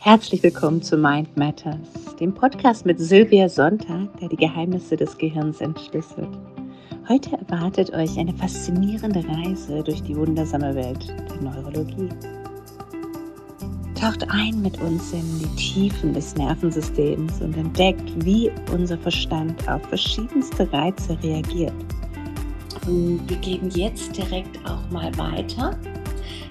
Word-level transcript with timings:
Herzlich 0.00 0.44
willkommen 0.44 0.80
zu 0.80 0.96
Mind 0.96 1.36
Matters, 1.36 2.14
dem 2.20 2.32
Podcast 2.32 2.86
mit 2.86 3.00
Sylvia 3.00 3.48
Sonntag, 3.48 4.16
der 4.20 4.28
die 4.28 4.36
Geheimnisse 4.36 4.96
des 4.96 5.18
Gehirns 5.18 5.60
entschlüsselt. 5.60 6.28
Heute 7.08 7.36
erwartet 7.36 7.92
euch 7.92 8.16
eine 8.16 8.32
faszinierende 8.32 9.24
Reise 9.26 9.82
durch 9.82 10.00
die 10.04 10.16
wundersame 10.16 10.72
Welt 10.76 11.08
der 11.08 11.42
Neurologie. 11.42 12.08
Taucht 14.00 14.24
ein 14.30 14.62
mit 14.62 14.80
uns 14.80 15.12
in 15.12 15.40
die 15.40 15.56
Tiefen 15.56 16.14
des 16.14 16.36
Nervensystems 16.36 17.42
und 17.42 17.56
entdeckt, 17.56 18.24
wie 18.24 18.52
unser 18.72 18.98
Verstand 18.98 19.68
auf 19.68 19.82
verschiedenste 19.88 20.72
Reize 20.72 21.18
reagiert. 21.24 21.74
Und 22.86 23.28
wir 23.28 23.36
gehen 23.38 23.68
jetzt 23.70 24.16
direkt 24.16 24.58
auch 24.64 24.88
mal 24.92 25.10
weiter 25.18 25.76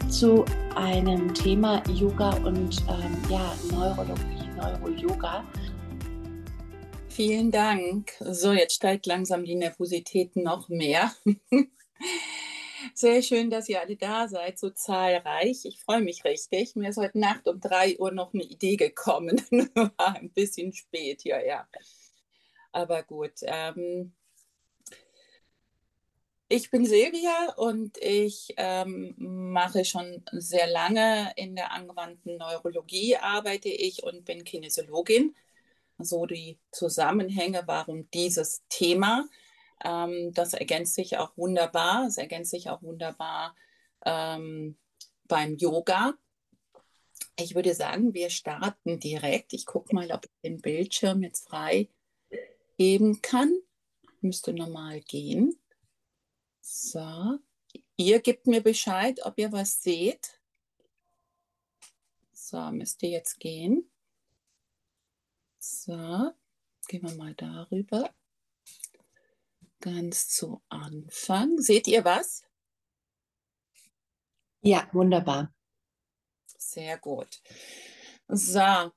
zu 0.09 0.43
einem 0.78 1.34
Thema 1.34 1.82
Yoga 1.89 2.30
und 2.46 2.84
ähm, 2.88 3.18
ja, 3.32 3.57
Neurologie, 3.71 4.48
Neuro-Yoga. 4.55 5.43
Vielen 7.10 7.50
Dank. 7.50 8.11
So, 8.20 8.54
jetzt 8.54 8.75
steigt 8.75 9.07
langsam 9.07 9.43
die 9.43 9.56
Nervosität 9.56 10.36
noch 10.36 10.70
mehr. 10.70 11.11
Sehr 12.93 13.24
schön, 13.24 13.50
dass 13.50 13.68
ihr 13.70 13.82
alle 13.82 13.96
da 13.96 14.28
seid, 14.28 14.60
so 14.60 14.70
zahlreich. 14.70 15.65
Ich 15.65 15.79
freue 15.79 16.01
mich 16.01 16.24
richtig. 16.24 16.75
Mir 16.75 16.89
ist 16.89 16.98
heute 16.98 17.18
Nacht 17.18 17.48
um 17.48 17.59
3 17.59 17.98
Uhr 17.98 18.12
noch 18.12 18.36
eine 18.36 18.43
Idee 18.43 18.75
gekommen. 18.75 19.42
War 19.98 20.15
ein 20.15 20.29
bisschen 20.29 20.73
spät 20.73 21.21
hier, 21.23 21.43
ja. 21.43 21.68
Aber 22.71 23.01
gut. 23.01 23.34
Ähm, 23.42 24.14
ich 26.50 26.71
bin 26.71 26.86
Silvia 26.86 27.54
und 27.57 27.97
ich 27.97 28.54
ähm, 28.57 29.15
mache 29.18 29.83
schon 29.83 30.24
sehr 30.32 30.68
lange 30.68 31.32
in 31.36 31.56
der 31.56 31.71
angewandten 31.73 32.38
Neurologie 32.38 33.17
arbeite 33.17 33.70
ich 33.70 34.03
und 34.03 34.23
bin 34.23 34.44
Kinesiologin. 34.44 35.36
So 36.00 36.25
die 36.25 36.58
Zusammenhänge, 36.72 37.64
warum 37.66 38.09
dieses 38.12 38.64
Thema, 38.70 39.28
ähm, 39.84 40.31
das 40.34 40.53
ergänzt 40.53 40.95
sich 40.95 41.18
auch 41.18 41.36
wunderbar. 41.36 42.08
Es 42.08 42.18
ergänzt 42.18 42.52
sich 42.52 42.70
auch 42.70 42.81
wunderbar 42.81 43.56
ähm, 44.06 44.78
beim 45.28 45.58
Yoga. 45.58 46.14
Ich 47.38 47.56
würde 47.56 47.73
sagen, 47.73 48.14
wir 48.14 48.30
starten 48.30 49.00
direkt. 49.00 49.53
Ich 49.53 49.66
gucke 49.66 49.94
mal, 49.94 50.12
ob 50.12 50.25
ich 50.25 50.31
den 50.44 50.62
Bildschirm 50.62 51.23
jetzt 51.23 51.50
frei 51.50 51.90
geben 52.78 53.22
kann. 53.22 53.52
Müsste 54.22 54.53
normal 54.53 55.02
gehen. 55.02 55.59
So, 56.70 57.40
ihr 57.96 58.20
gebt 58.20 58.46
mir 58.46 58.62
Bescheid, 58.62 59.26
ob 59.26 59.40
ihr 59.40 59.54
was 59.54 59.82
seht. 59.82 60.42
So, 62.34 62.59
müsst 62.72 63.02
ihr 63.04 63.09
jetzt 63.09 63.40
gehen. 63.40 63.90
So, 65.59 66.34
gehen 66.90 67.04
wir 67.04 67.16
mal 67.16 67.34
darüber. 67.36 68.14
Ganz 69.80 70.28
zu 70.28 70.62
Anfang. 70.68 71.58
Seht 71.58 71.88
ihr 71.88 72.04
was? 72.04 72.44
Ja, 74.62 74.90
wunderbar. 74.92 75.56
Sehr 76.48 76.98
gut. 76.98 77.42
So, 78.28 78.92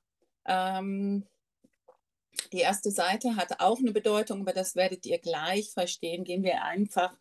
ähm, 0.45 1.25
die 2.53 2.59
erste 2.59 2.91
Seite 2.91 3.37
hat 3.37 3.61
auch 3.61 3.79
eine 3.79 3.93
Bedeutung, 3.93 4.41
aber 4.41 4.53
das 4.53 4.75
werdet 4.75 5.07
ihr 5.07 5.21
gleich 5.21 5.71
verstehen. 5.71 6.25
Gehen 6.25 6.43
wir 6.43 6.65
einfach 6.65 7.17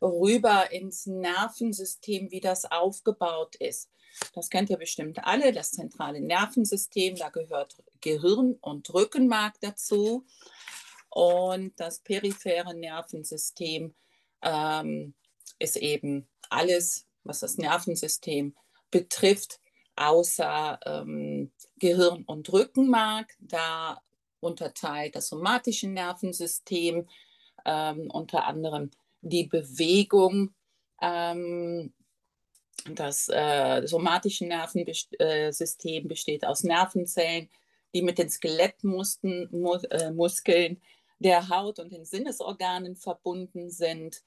rüber 0.00 0.70
ins 0.72 1.06
Nervensystem, 1.06 2.30
wie 2.30 2.40
das 2.40 2.64
aufgebaut 2.64 3.56
ist. 3.56 3.90
Das 4.34 4.50
kennt 4.50 4.70
ihr 4.70 4.78
bestimmt 4.78 5.24
alle, 5.24 5.52
das 5.52 5.72
zentrale 5.72 6.20
Nervensystem, 6.20 7.16
da 7.16 7.28
gehört 7.28 7.76
Gehirn 8.00 8.54
und 8.60 8.92
Rückenmark 8.92 9.54
dazu. 9.60 10.26
Und 11.10 11.78
das 11.78 12.00
periphere 12.00 12.74
Nervensystem 12.74 13.94
ähm, 14.42 15.14
ist 15.58 15.76
eben 15.76 16.28
alles, 16.50 17.06
was 17.24 17.40
das 17.40 17.58
Nervensystem 17.58 18.54
betrifft, 18.90 19.60
außer 19.96 20.78
ähm, 20.84 21.52
Gehirn 21.76 22.24
und 22.24 22.52
Rückenmark. 22.52 23.34
Da 23.40 24.00
unterteilt 24.40 25.16
das 25.16 25.28
somatische 25.28 25.88
Nervensystem 25.88 27.08
ähm, 27.64 28.10
unter 28.10 28.46
anderem 28.46 28.90
die 29.20 29.44
Bewegung, 29.44 30.54
ähm, 31.00 31.92
das 32.94 33.28
äh, 33.28 33.86
somatische 33.86 34.46
Nervensystem 34.46 36.04
äh, 36.04 36.08
besteht 36.08 36.44
aus 36.44 36.62
Nervenzellen, 36.62 37.48
die 37.94 38.02
mit 38.02 38.18
den 38.18 38.30
Skelettmuskeln 38.30 39.48
Mus 39.50 39.84
äh, 40.44 40.76
der 41.18 41.48
Haut 41.48 41.78
und 41.78 41.92
den 41.92 42.04
Sinnesorganen 42.04 42.96
verbunden 42.96 43.70
sind. 43.70 44.22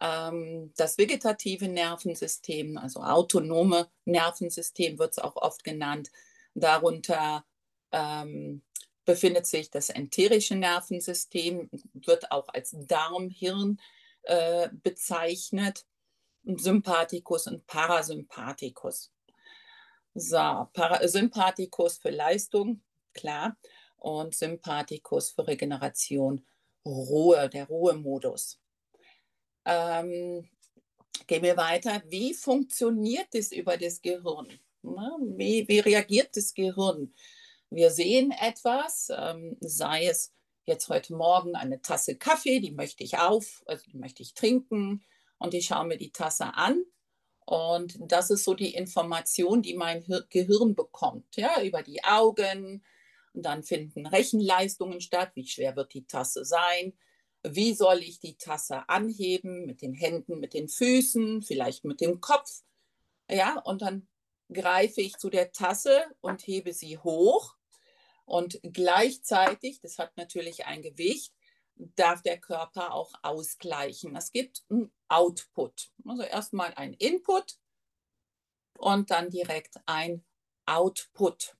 Ähm, 0.00 0.72
das 0.76 0.98
vegetative 0.98 1.68
Nervensystem, 1.68 2.76
also 2.76 3.00
autonome 3.00 3.88
Nervensystem 4.04 4.98
wird 4.98 5.12
es 5.12 5.18
auch 5.18 5.36
oft 5.36 5.64
genannt. 5.64 6.10
Darunter 6.54 7.44
ähm, 7.92 8.62
befindet 9.04 9.46
sich 9.46 9.70
das 9.70 9.88
enterische 9.88 10.56
Nervensystem, 10.56 11.70
wird 11.94 12.32
auch 12.32 12.48
als 12.48 12.74
Darm-Hirn 12.76 13.80
äh, 14.26 14.68
bezeichnet. 14.72 15.84
Sympathikus 16.46 17.48
und 17.48 17.66
Parasympathikus. 17.66 19.10
So, 20.14 20.68
Parasympathikus 20.72 21.98
für 21.98 22.10
Leistung, 22.10 22.82
klar, 23.12 23.56
und 23.96 24.34
Sympathikus 24.34 25.30
für 25.30 25.46
Regeneration, 25.46 26.46
Ruhe, 26.84 27.48
der 27.48 27.66
Ruhemodus. 27.66 28.60
Ähm, 29.64 30.48
gehen 31.26 31.42
wir 31.42 31.56
weiter. 31.56 32.02
Wie 32.06 32.32
funktioniert 32.32 33.28
es 33.32 33.50
über 33.50 33.76
das 33.76 34.00
Gehirn? 34.00 34.60
Wie, 34.82 35.66
wie 35.66 35.80
reagiert 35.80 36.36
das 36.36 36.54
Gehirn? 36.54 37.12
Wir 37.70 37.90
sehen 37.90 38.30
etwas, 38.30 39.08
ähm, 39.10 39.56
sei 39.60 40.06
es 40.06 40.32
jetzt 40.66 40.88
heute 40.88 41.14
Morgen 41.14 41.54
eine 41.54 41.80
Tasse 41.80 42.16
Kaffee, 42.16 42.60
die 42.60 42.72
möchte 42.72 43.04
ich 43.04 43.18
auf, 43.18 43.62
also 43.66 43.84
die 43.90 43.96
möchte 43.96 44.22
ich 44.22 44.34
trinken 44.34 45.04
und 45.38 45.54
ich 45.54 45.66
schaue 45.66 45.86
mir 45.86 45.96
die 45.96 46.12
Tasse 46.12 46.54
an. 46.54 46.84
Und 47.46 47.96
das 48.00 48.30
ist 48.30 48.42
so 48.42 48.54
die 48.54 48.74
Information, 48.74 49.62
die 49.62 49.74
mein 49.74 50.04
Gehirn 50.30 50.74
bekommt, 50.74 51.36
ja, 51.36 51.62
über 51.62 51.82
die 51.84 52.02
Augen. 52.02 52.84
Und 53.32 53.42
dann 53.44 53.62
finden 53.62 54.06
Rechenleistungen 54.06 55.00
statt. 55.00 55.30
Wie 55.34 55.46
schwer 55.46 55.76
wird 55.76 55.94
die 55.94 56.06
Tasse 56.06 56.44
sein? 56.44 56.94
Wie 57.46 57.72
soll 57.74 57.98
ich 57.98 58.18
die 58.18 58.36
Tasse 58.36 58.88
anheben? 58.88 59.66
Mit 59.66 59.82
den 59.82 59.94
Händen, 59.94 60.40
mit 60.40 60.54
den 60.54 60.68
Füßen, 60.68 61.42
vielleicht 61.42 61.84
mit 61.84 62.00
dem 62.00 62.20
Kopf. 62.20 62.62
Ja, 63.30 63.60
und 63.60 63.82
dann 63.82 64.08
greife 64.52 65.00
ich 65.00 65.16
zu 65.18 65.30
der 65.30 65.52
Tasse 65.52 66.02
und 66.20 66.44
hebe 66.44 66.72
sie 66.72 66.98
hoch 66.98 67.55
und 68.26 68.58
gleichzeitig, 68.62 69.80
das 69.80 69.98
hat 69.98 70.16
natürlich 70.16 70.66
ein 70.66 70.82
Gewicht, 70.82 71.32
darf 71.76 72.22
der 72.22 72.38
Körper 72.38 72.92
auch 72.92 73.12
ausgleichen. 73.22 74.16
Es 74.16 74.32
gibt 74.32 74.64
einen 74.68 74.92
Output. 75.08 75.92
Also 76.04 76.22
erstmal 76.22 76.74
ein 76.74 76.92
Input 76.94 77.56
und 78.78 79.10
dann 79.10 79.30
direkt 79.30 79.76
ein 79.86 80.24
Output. 80.66 81.56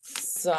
So. 0.00 0.54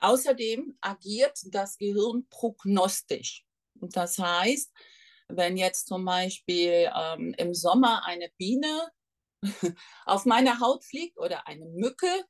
Außerdem 0.00 0.76
agiert 0.80 1.38
das 1.46 1.78
Gehirn 1.78 2.26
prognostisch. 2.28 3.46
Das 3.74 4.18
heißt, 4.18 4.70
wenn 5.28 5.56
jetzt 5.56 5.86
zum 5.86 6.04
Beispiel 6.04 6.90
ähm, 6.94 7.34
im 7.38 7.54
Sommer 7.54 8.04
eine 8.04 8.30
Biene 8.36 8.90
auf 10.04 10.24
meine 10.26 10.60
Haut 10.60 10.84
fliegt 10.84 11.18
oder 11.18 11.46
eine 11.46 11.66
Mücke 11.66 12.24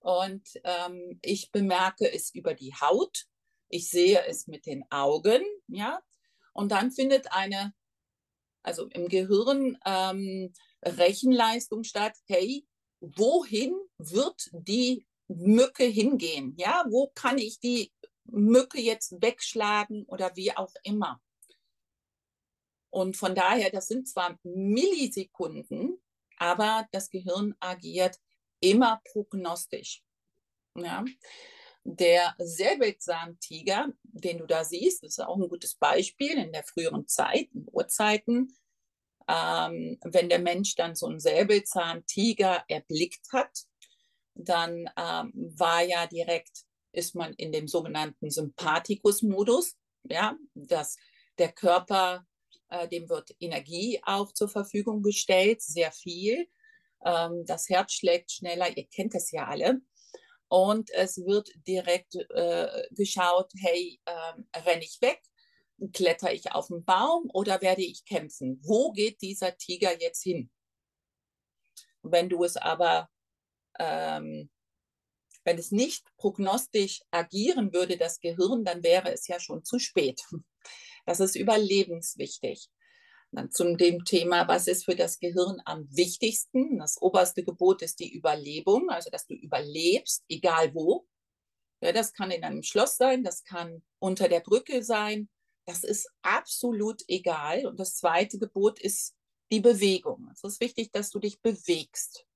und 0.00 0.48
ähm, 0.64 1.18
ich 1.22 1.50
bemerke 1.50 2.10
es 2.10 2.34
über 2.34 2.54
die 2.54 2.74
Haut, 2.74 3.26
ich 3.68 3.90
sehe 3.90 4.24
es 4.26 4.46
mit 4.46 4.66
den 4.66 4.84
Augen, 4.90 5.42
ja, 5.68 6.02
und 6.52 6.72
dann 6.72 6.90
findet 6.90 7.32
eine, 7.32 7.74
also 8.62 8.86
im 8.88 9.08
Gehirn 9.08 9.78
ähm, 9.84 10.52
Rechenleistung 10.82 11.84
statt, 11.84 12.16
hey, 12.26 12.66
wohin 13.00 13.74
wird 13.98 14.50
die 14.52 15.06
Mücke 15.28 15.84
hingehen? 15.84 16.54
Ja, 16.56 16.84
wo 16.88 17.08
kann 17.14 17.38
ich 17.38 17.60
die 17.60 17.92
Mücke 18.24 18.80
jetzt 18.80 19.22
wegschlagen 19.22 20.04
oder 20.06 20.34
wie 20.36 20.56
auch 20.56 20.72
immer? 20.82 21.20
Und 22.90 23.16
von 23.16 23.34
daher, 23.34 23.70
das 23.70 23.86
sind 23.86 24.08
zwar 24.08 24.38
Millisekunden, 24.42 26.02
aber 26.40 26.88
das 26.90 27.10
Gehirn 27.10 27.54
agiert 27.60 28.16
immer 28.60 29.00
prognostisch. 29.12 30.02
Ja. 30.74 31.04
Der 31.84 32.34
Säbelzahntiger, 32.38 33.88
den 34.02 34.38
du 34.38 34.46
da 34.46 34.64
siehst, 34.64 35.04
ist 35.04 35.20
auch 35.20 35.36
ein 35.36 35.48
gutes 35.48 35.76
Beispiel 35.76 36.32
in 36.32 36.52
der 36.52 36.64
früheren 36.64 37.06
Zeit, 37.06 37.48
in 37.52 37.66
Urzeiten. 37.70 38.56
Ähm, 39.28 39.98
wenn 40.02 40.28
der 40.28 40.40
Mensch 40.40 40.74
dann 40.74 40.94
so 40.94 41.06
einen 41.06 41.20
Säbelzahntiger 41.20 42.64
erblickt 42.68 43.26
hat, 43.32 43.64
dann 44.34 44.90
ähm, 44.96 45.32
war 45.34 45.82
ja 45.82 46.06
direkt, 46.06 46.64
ist 46.92 47.14
man 47.14 47.34
in 47.34 47.52
dem 47.52 47.68
sogenannten 47.68 48.30
Sympathikus-Modus, 48.30 49.76
ja, 50.04 50.36
dass 50.54 50.96
der 51.38 51.52
Körper, 51.52 52.26
dem 52.90 53.08
wird 53.08 53.34
Energie 53.40 54.00
auch 54.04 54.32
zur 54.32 54.48
Verfügung 54.48 55.02
gestellt, 55.02 55.62
sehr 55.62 55.92
viel. 55.92 56.48
Ähm, 57.04 57.44
das 57.46 57.68
Herz 57.68 57.92
schlägt 57.92 58.30
schneller, 58.30 58.76
ihr 58.76 58.86
kennt 58.86 59.14
das 59.14 59.30
ja 59.30 59.46
alle. 59.46 59.80
Und 60.48 60.90
es 60.90 61.18
wird 61.18 61.50
direkt 61.66 62.16
äh, 62.16 62.82
geschaut, 62.90 63.52
hey, 63.56 64.00
äh, 64.04 64.58
renne 64.58 64.82
ich 64.82 65.00
weg, 65.00 65.22
kletter 65.92 66.32
ich 66.32 66.52
auf 66.52 66.68
den 66.68 66.84
Baum 66.84 67.30
oder 67.32 67.60
werde 67.60 67.82
ich 67.82 68.04
kämpfen? 68.04 68.60
Wo 68.62 68.92
geht 68.92 69.22
dieser 69.22 69.56
Tiger 69.56 70.00
jetzt 70.00 70.22
hin? 70.22 70.50
Wenn 72.02 72.28
du 72.28 72.42
es 72.44 72.56
aber, 72.56 73.08
ähm, 73.78 74.50
wenn 75.44 75.58
es 75.58 75.70
nicht 75.70 76.04
prognostisch 76.16 77.02
agieren 77.10 77.72
würde, 77.72 77.96
das 77.96 78.20
Gehirn, 78.20 78.64
dann 78.64 78.82
wäre 78.82 79.12
es 79.12 79.28
ja 79.28 79.38
schon 79.38 79.64
zu 79.64 79.78
spät. 79.78 80.20
Das 81.06 81.20
ist 81.20 81.36
überlebenswichtig. 81.36 82.70
Dann 83.32 83.50
zum 83.50 83.76
dem 83.76 84.04
Thema, 84.04 84.48
was 84.48 84.66
ist 84.66 84.84
für 84.84 84.96
das 84.96 85.20
Gehirn 85.20 85.62
am 85.64 85.86
wichtigsten? 85.94 86.78
Das 86.78 87.00
oberste 87.00 87.44
Gebot 87.44 87.80
ist 87.82 88.00
die 88.00 88.12
Überlebung, 88.12 88.90
also 88.90 89.08
dass 89.10 89.26
du 89.26 89.34
überlebst, 89.34 90.24
egal 90.28 90.74
wo. 90.74 91.06
Ja, 91.80 91.92
das 91.92 92.12
kann 92.12 92.30
in 92.30 92.44
einem 92.44 92.62
Schloss 92.62 92.96
sein, 92.96 93.22
das 93.22 93.44
kann 93.44 93.82
unter 94.00 94.28
der 94.28 94.40
Brücke 94.40 94.82
sein. 94.82 95.28
Das 95.64 95.84
ist 95.84 96.10
absolut 96.22 97.02
egal. 97.08 97.66
Und 97.66 97.78
das 97.78 97.96
zweite 97.96 98.38
Gebot 98.38 98.80
ist 98.80 99.14
die 99.52 99.60
Bewegung. 99.60 100.28
Es 100.32 100.42
ist 100.42 100.60
wichtig, 100.60 100.90
dass 100.90 101.10
du 101.10 101.20
dich 101.20 101.40
bewegst. 101.40 102.26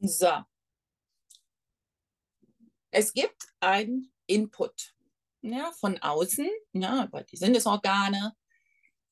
So. 0.00 0.44
Es 2.90 3.12
gibt 3.12 3.48
ein 3.60 4.12
Input 4.26 4.94
ja, 5.42 5.72
von 5.80 5.98
außen, 5.98 6.48
ja, 6.72 7.04
über 7.04 7.22
die 7.22 7.36
Sinnesorgane. 7.36 8.34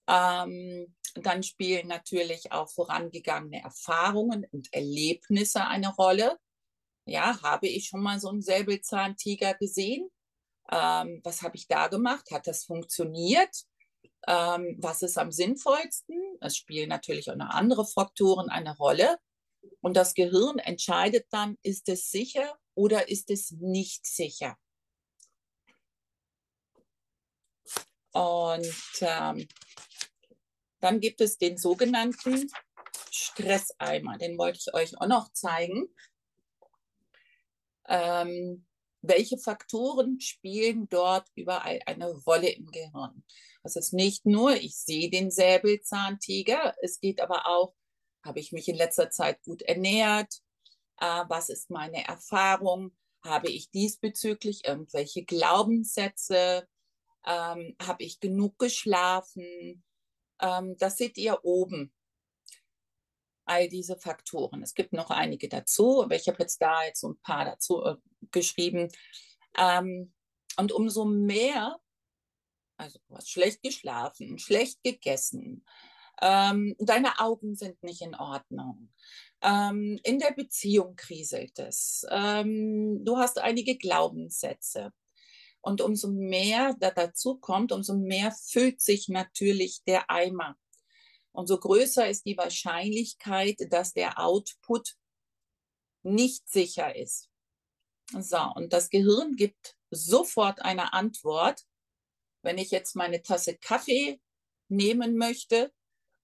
Ähm, 0.09 0.95
dann 1.15 1.43
spielen 1.43 1.89
natürlich 1.89 2.53
auch 2.53 2.71
vorangegangene 2.71 3.63
Erfahrungen 3.63 4.47
und 4.51 4.73
Erlebnisse 4.73 5.65
eine 5.67 5.95
Rolle. 5.95 6.39
Ja, 7.07 7.41
habe 7.43 7.69
ich 7.69 7.87
schon 7.87 8.03
mal 8.03 8.21
so 8.21 8.29
einen 8.29 8.43
Säbelzahntiger 8.43 9.55
gesehen? 9.55 10.09
Ähm, 10.71 11.21
was 11.25 11.43
habe 11.43 11.57
ich 11.57 11.69
da 11.69 11.89
gemacht? 11.89 12.31
Hat 12.33 12.47
das 12.47 12.65
funktioniert? 12.65 13.55
Ähm, 14.27 14.77
was 14.81 15.03
ist 15.03 15.19
am 15.19 15.31
sinnvollsten? 15.31 16.17
Es 16.41 16.57
spielen 16.57 16.89
natürlich 16.89 17.31
auch 17.31 17.37
noch 17.37 17.51
andere 17.51 17.87
Faktoren 17.87 18.49
eine 18.51 18.77
Rolle. 18.77 19.19
Und 19.81 19.97
das 19.97 20.15
Gehirn 20.15 20.59
entscheidet 20.59 21.27
dann, 21.31 21.57
ist 21.63 21.89
es 21.89 22.11
sicher 22.11 22.57
oder 22.75 23.09
ist 23.09 23.31
es 23.31 23.53
nicht 23.53 24.07
sicher? 24.07 24.57
Und 28.17 28.75
ähm, 29.03 29.47
dann 30.81 31.01
gibt 31.01 31.21
es 31.21 31.37
den 31.37 31.59
sogenannten 31.59 32.51
Stresseimer. 33.11 34.17
Den 34.17 34.39
wollte 34.39 34.59
ich 34.59 34.73
euch 34.73 34.99
auch 34.99 35.07
noch 35.07 35.33
zeigen. 35.35 35.95
Ähm, 37.87 38.65
welche 39.03 39.37
Faktoren 39.37 40.19
spielen 40.19 40.89
dort 40.89 41.29
überall 41.35 41.81
eine 41.85 42.11
Rolle 42.11 42.49
im 42.49 42.71
Gehirn? 42.71 43.23
Das 43.63 43.77
ist 43.77 43.93
nicht 43.93 44.25
nur, 44.25 44.57
ich 44.57 44.79
sehe 44.79 45.11
den 45.11 45.31
Säbelzahntiger, 45.31 46.75
es 46.81 47.01
geht 47.01 47.21
aber 47.21 47.47
auch, 47.47 47.75
habe 48.25 48.41
ich 48.41 48.51
mich 48.51 48.67
in 48.69 48.77
letzter 48.77 49.11
Zeit 49.11 49.43
gut 49.43 49.61
ernährt? 49.61 50.41
Äh, 51.01 51.25
was 51.29 51.51
ist 51.51 51.69
meine 51.69 52.07
Erfahrung? 52.07 52.97
Habe 53.23 53.51
ich 53.51 53.71
diesbezüglich 53.71 54.65
irgendwelche 54.65 55.23
Glaubenssätze? 55.23 56.67
Ähm, 57.27 57.77
habe 57.83 58.05
ich 58.05 58.21
genug 58.21 58.59
geschlafen. 58.59 59.85
Ähm, 60.41 60.77
das 60.79 60.97
seht 60.97 61.19
ihr 61.19 61.45
oben. 61.45 61.93
All 63.45 63.69
diese 63.69 63.97
Faktoren. 63.97 64.63
Es 64.63 64.75
gibt 64.75 64.93
noch 64.93 65.11
einige 65.11 65.49
dazu, 65.49 66.03
aber 66.03 66.17
ich 66.17 66.27
habe 66.29 66.39
jetzt 66.41 66.61
da 66.61 66.85
jetzt 66.85 67.01
so 67.01 67.11
ein 67.11 67.21
paar 67.21 67.45
dazu 67.45 67.85
äh, 67.85 67.97
geschrieben. 68.31 68.91
Ähm, 69.57 70.13
und 70.57 70.73
umso 70.73 71.05
mehr, 71.05 71.79
also 72.77 72.99
du 73.09 73.17
hast 73.17 73.31
schlecht 73.31 73.63
geschlafen, 73.63 74.39
schlecht 74.39 74.83
gegessen, 74.83 75.65
ähm, 76.21 76.75
deine 76.79 77.19
Augen 77.21 77.57
sind 77.57 77.83
nicht 77.83 78.01
in 78.01 78.15
Ordnung, 78.15 78.91
ähm, 79.43 80.01
in 80.03 80.19
der 80.19 80.33
Beziehung 80.33 80.97
kriselt 80.97 81.59
es, 81.59 82.07
ähm, 82.11 83.05
du 83.05 83.19
hast 83.19 83.39
einige 83.39 83.77
Glaubenssätze, 83.77 84.93
und 85.67 85.81
umso 85.81 86.07
mehr 86.07 86.77
da 86.79 86.93
dazu 86.93 87.39
kommt, 87.39 87.73
umso 87.73 87.95
mehr 87.95 88.31
füllt 88.31 88.81
sich 88.81 89.09
natürlich 89.09 89.83
der 89.85 90.09
Eimer. 90.09 90.57
Umso 91.33 91.59
größer 91.59 92.09
ist 92.09 92.25
die 92.25 92.37
Wahrscheinlichkeit, 92.37 93.57
dass 93.71 93.93
der 93.93 94.21
Output 94.21 94.95
nicht 96.05 96.49
sicher 96.49 96.95
ist. 96.95 97.29
So, 98.17 98.39
und 98.55 98.73
das 98.73 98.91
Gehirn 98.91 99.35
gibt 99.35 99.77
sofort 99.91 100.63
eine 100.63 100.93
Antwort. 100.93 101.65
Wenn 102.43 102.59
ich 102.59 102.71
jetzt 102.71 102.95
meine 102.95 103.23
Tasse 103.23 103.57
Kaffee 103.57 104.21
nehmen 104.69 105.17
möchte 105.17 105.73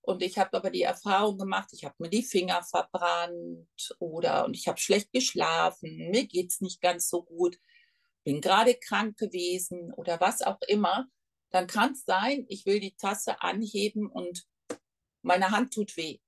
und 0.03 0.23
ich 0.23 0.39
habe 0.39 0.57
aber 0.57 0.71
die 0.71 0.83
Erfahrung 0.83 1.37
gemacht, 1.37 1.71
ich 1.73 1.85
habe 1.85 1.97
mir 1.99 2.11
die 2.11 2.23
Finger 2.23 2.63
verbrannt 2.63 3.97
oder 3.99 4.45
und 4.45 4.55
ich 4.55 4.69
habe 4.69 4.79
schlecht 4.79 5.11
geschlafen, 5.11 6.11
mir 6.13 6.29
geht 6.29 6.53
es 6.53 6.61
nicht 6.61 6.81
ganz 6.81 7.09
so 7.09 7.25
gut, 7.25 7.59
bin 8.25 8.41
gerade 8.41 8.75
krank 8.75 9.17
gewesen 9.17 9.93
oder 9.93 10.21
was 10.21 10.43
auch 10.43 10.61
immer, 10.69 11.09
dann 11.51 11.67
kann 11.67 11.93
es 11.93 12.05
sein, 12.05 12.47
ich 12.49 12.67
will 12.67 12.81
die 12.81 12.97
Tasse 12.97 13.43
anheben 13.43 14.07
und 14.07 14.47
meine 15.23 15.51
Hand 15.51 15.75
tut 15.75 15.97
weh. 15.97 16.19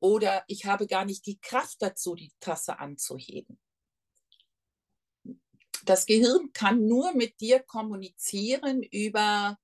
Oder 0.00 0.44
ich 0.48 0.66
habe 0.66 0.86
gar 0.86 1.04
nicht 1.04 1.26
die 1.26 1.40
Kraft 1.40 1.76
dazu, 1.80 2.14
die 2.14 2.32
Tasse 2.40 2.78
anzuheben. 2.78 3.58
Das 5.84 6.06
Gehirn 6.06 6.52
kann 6.52 6.86
nur 6.86 7.14
mit 7.14 7.40
dir 7.40 7.60
kommunizieren 7.60 8.82
über 8.82 9.58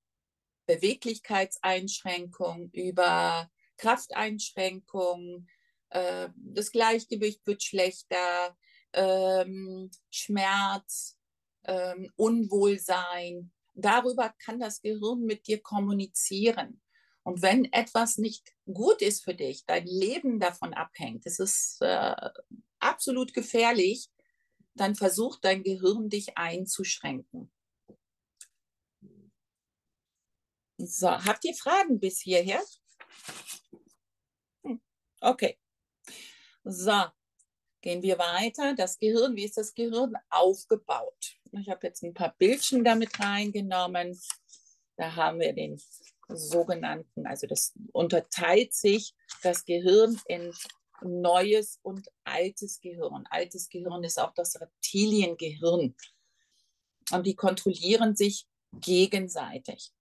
Beweglichkeitseinschränkungen, 0.66 2.70
über 2.72 3.50
Krafteinschränkungen, 3.76 5.48
äh, 5.90 6.28
das 6.36 6.72
Gleichgewicht 6.72 7.46
wird 7.46 7.62
schlechter, 7.62 8.56
ähm, 8.92 9.90
Schmerz, 10.10 11.19
ähm, 11.64 12.10
Unwohlsein. 12.16 13.52
Darüber 13.74 14.34
kann 14.38 14.58
das 14.58 14.80
Gehirn 14.80 15.22
mit 15.22 15.46
dir 15.46 15.60
kommunizieren. 15.60 16.80
Und 17.22 17.42
wenn 17.42 17.70
etwas 17.72 18.18
nicht 18.18 18.52
gut 18.66 19.02
ist 19.02 19.24
für 19.24 19.34
dich, 19.34 19.64
dein 19.66 19.86
Leben 19.86 20.40
davon 20.40 20.74
abhängt, 20.74 21.26
es 21.26 21.38
ist 21.38 21.78
äh, 21.80 22.14
absolut 22.78 23.34
gefährlich, 23.34 24.08
dann 24.74 24.94
versucht 24.94 25.44
dein 25.44 25.62
Gehirn 25.62 26.08
dich 26.08 26.36
einzuschränken. 26.38 27.52
So, 30.78 31.10
habt 31.10 31.44
ihr 31.44 31.54
Fragen 31.54 32.00
bis 32.00 32.20
hierher? 32.20 32.62
Hm, 34.64 34.80
okay. 35.20 35.58
So, 36.64 37.04
gehen 37.82 38.02
wir 38.02 38.18
weiter. 38.18 38.74
Das 38.74 38.98
Gehirn, 38.98 39.36
wie 39.36 39.44
ist 39.44 39.58
das 39.58 39.74
Gehirn 39.74 40.14
aufgebaut? 40.30 41.39
Ich 41.52 41.68
habe 41.68 41.86
jetzt 41.86 42.02
ein 42.02 42.14
paar 42.14 42.34
Bildchen 42.38 42.84
damit 42.84 43.18
reingenommen. 43.18 44.18
Da 44.96 45.16
haben 45.16 45.40
wir 45.40 45.52
den 45.52 45.80
sogenannten, 46.28 47.26
also 47.26 47.46
das 47.46 47.72
unterteilt 47.92 48.72
sich 48.72 49.14
das 49.42 49.64
Gehirn 49.64 50.20
in 50.26 50.52
neues 51.02 51.78
und 51.82 52.08
altes 52.24 52.80
Gehirn. 52.80 53.24
Altes 53.30 53.68
Gehirn 53.68 54.04
ist 54.04 54.20
auch 54.20 54.34
das 54.34 54.60
Reptiliengehirn. 54.60 55.94
Und 57.12 57.26
die 57.26 57.34
kontrollieren 57.34 58.14
sich 58.14 58.46
gegenseitig. 58.72 59.92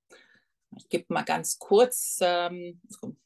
Ich 0.78 0.88
gebe 0.90 1.06
mal 1.10 1.24
ganz 1.24 1.58
kurz 1.58 2.20
ähm, 2.22 2.82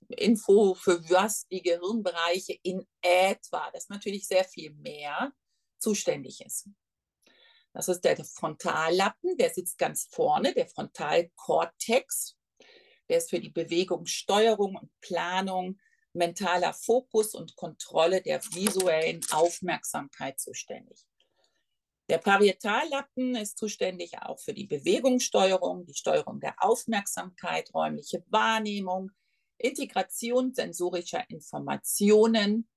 Info, 0.10 0.76
für 0.76 1.04
was 1.10 1.48
die 1.48 1.62
Gehirnbereiche 1.62 2.58
in 2.64 2.88
etwa, 3.02 3.70
das 3.72 3.84
ist 3.84 3.90
natürlich 3.90 4.28
sehr 4.28 4.46
viel 4.46 4.72
mehr, 4.72 5.34
zuständig 5.78 6.40
ist. 6.46 6.70
Das 7.74 7.88
ist 7.88 8.02
der 8.02 8.24
Frontallappen, 8.24 9.36
der 9.38 9.50
sitzt 9.50 9.78
ganz 9.78 10.08
vorne, 10.12 10.54
der 10.54 10.68
Frontalkortex. 10.68 12.38
Der 13.10 13.18
ist 13.18 13.32
für 13.32 13.40
die 13.40 13.50
Bewegungssteuerung 13.50 14.76
und 14.76 14.92
Planung, 15.02 15.80
mentaler 16.14 16.74
Fokus 16.74 17.34
und 17.34 17.56
Kontrolle 17.56 18.22
der 18.22 18.44
visuellen 18.44 19.22
Aufmerksamkeit 19.32 20.40
zuständig. 20.40 21.04
Der 22.10 22.20
Parietallappen 22.20 23.36
ist 23.36 23.58
zuständig 23.58 24.20
auch 24.22 24.40
für 24.40 24.54
die 24.54 24.68
Bewegungssteuerung, 24.68 25.86
die 25.86 25.96
Steuerung 25.96 26.40
der 26.40 26.56
Aufmerksamkeit, 26.60 27.74
räumliche 27.74 28.24
Wahrnehmung, 28.28 29.12
Integration 29.58 30.54
sensorischer 30.54 31.24
Informationen, 31.30 32.70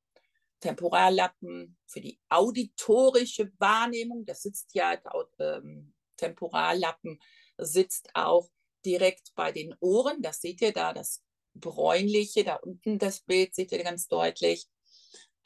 Temporallappen 0.60 1.76
für 1.86 2.00
die 2.00 2.18
auditorische 2.28 3.52
Wahrnehmung. 3.58 4.24
Das 4.24 4.42
sitzt 4.42 4.74
ja, 4.74 4.98
ähm, 5.38 5.94
Temporallappen 6.16 7.20
sitzt 7.58 8.08
auch 8.14 8.48
direkt 8.84 9.34
bei 9.34 9.52
den 9.52 9.74
Ohren. 9.80 10.22
Das 10.22 10.40
seht 10.40 10.60
ihr 10.62 10.72
da, 10.72 10.92
das 10.92 11.22
bräunliche, 11.54 12.44
da 12.44 12.56
unten 12.56 12.98
das 12.98 13.20
Bild 13.20 13.54
seht 13.54 13.72
ihr 13.72 13.82
ganz 13.82 14.08
deutlich. 14.08 14.66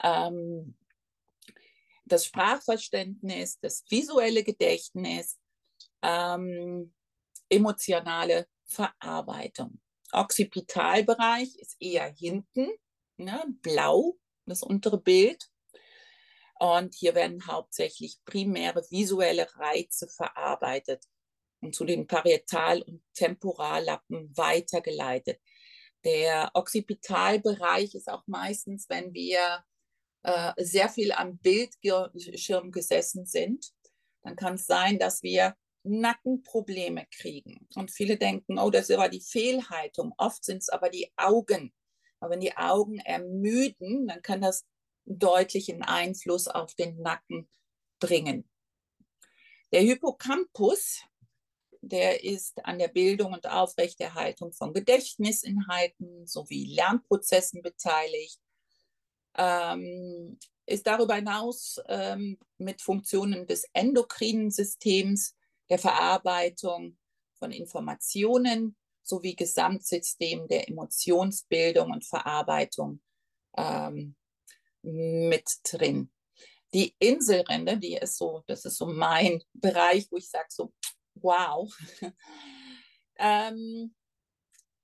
Ähm, 0.03 0.75
das 2.05 2.25
Sprachverständnis, 2.25 3.59
das 3.59 3.83
visuelle 3.89 4.43
Gedächtnis, 4.43 5.39
ähm, 6.01 6.93
emotionale 7.49 8.47
Verarbeitung. 8.65 9.79
Occipitalbereich 10.11 11.55
ist 11.57 11.77
eher 11.79 12.07
hinten, 12.07 12.69
ne, 13.17 13.43
blau, 13.61 14.17
das 14.45 14.63
untere 14.63 14.99
Bild. 14.99 15.49
Und 16.59 16.93
hier 16.93 17.15
werden 17.15 17.47
hauptsächlich 17.47 18.19
primäre 18.25 18.85
visuelle 18.89 19.47
Reize 19.55 20.07
verarbeitet 20.07 21.03
und 21.61 21.73
zu 21.73 21.85
den 21.85 22.07
Parietal- 22.07 22.83
und 22.83 23.01
Temporallappen 23.13 24.35
weitergeleitet. 24.35 25.39
Der 26.03 26.51
Occipitalbereich 26.53 27.95
ist 27.95 28.09
auch 28.09 28.23
meistens, 28.27 28.89
wenn 28.89 29.13
wir 29.13 29.63
äh, 30.23 30.53
sehr 30.57 30.89
viel 30.89 31.11
am 31.11 31.37
Bildschirm 31.37 32.71
gesessen 32.71 33.25
sind, 33.25 33.71
dann 34.23 34.35
kann 34.35 34.55
es 34.55 34.65
sein, 34.65 34.99
dass 34.99 35.23
wir 35.23 35.55
Nackenprobleme 35.83 37.07
kriegen. 37.11 37.67
Und 37.75 37.91
viele 37.91 38.17
denken, 38.17 38.59
oh, 38.59 38.69
das 38.69 38.89
ist 38.89 38.95
aber 38.95 39.09
die 39.09 39.21
Fehlhaltung. 39.21 40.13
Oft 40.17 40.43
sind 40.43 40.57
es 40.57 40.69
aber 40.69 40.89
die 40.89 41.11
Augen. 41.17 41.73
Aber 42.21 42.31
wenn 42.31 42.39
die 42.39 42.55
Augen 42.55 42.99
ermüden, 42.99 44.07
dann 44.07 44.21
kann 44.21 44.41
das 44.41 44.65
deutlichen 45.05 45.81
Einfluss 45.81 46.47
auf 46.47 46.75
den 46.75 47.01
Nacken 47.01 47.49
bringen. 47.99 48.49
Der 49.73 49.81
Hippocampus, 49.81 51.01
der 51.81 52.23
ist 52.23 52.63
an 52.63 52.77
der 52.77 52.89
Bildung 52.89 53.33
und 53.33 53.47
Aufrechterhaltung 53.47 54.53
von 54.53 54.73
Gedächtnisinhalten 54.73 56.27
sowie 56.27 56.75
Lernprozessen 56.75 57.63
beteiligt, 57.63 58.39
ähm, 59.35 60.37
ist 60.67 60.85
darüber 60.85 61.15
hinaus 61.15 61.81
ähm, 61.87 62.37
mit 62.57 62.81
Funktionen 62.81 63.47
des 63.47 63.67
endokrinen 63.73 64.51
Systems, 64.51 65.35
der 65.69 65.79
Verarbeitung 65.79 66.97
von 67.39 67.51
Informationen 67.51 68.75
sowie 69.03 69.35
Gesamtsystem 69.35 70.47
der 70.47 70.69
Emotionsbildung 70.69 71.91
und 71.91 72.05
Verarbeitung 72.05 73.01
ähm, 73.57 74.15
mit 74.81 75.49
drin. 75.63 76.11
Die 76.73 76.95
Inselrinde, 76.99 77.77
die 77.77 77.95
ist 77.95 78.17
so, 78.17 78.43
das 78.47 78.65
ist 78.65 78.77
so 78.77 78.87
mein 78.87 79.43
Bereich, 79.53 80.07
wo 80.11 80.17
ich 80.17 80.29
sage 80.29 80.47
so, 80.49 80.73
wow, 81.15 81.71
ähm, 83.17 83.93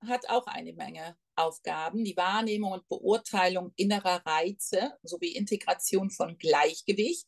hat 0.06 0.28
auch 0.28 0.46
eine 0.46 0.72
Menge 0.74 1.16
Aufgaben, 1.34 2.04
die 2.04 2.16
Wahrnehmung 2.16 2.72
und 2.72 2.88
Beurteilung 2.88 3.72
innerer 3.76 4.26
Reize 4.26 4.98
sowie 5.02 5.34
Integration 5.34 6.10
von 6.10 6.36
Gleichgewicht, 6.36 7.26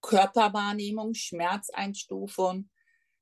Körperwahrnehmung, 0.00 1.14
Schmerzeinstufung, 1.14 2.68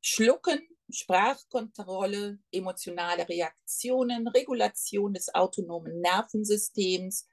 Schlucken, 0.00 0.66
Sprachkontrolle, 0.88 2.38
emotionale 2.52 3.28
Reaktionen, 3.28 4.28
Regulation 4.28 5.12
des 5.14 5.34
autonomen 5.34 6.00
Nervensystems 6.00 7.28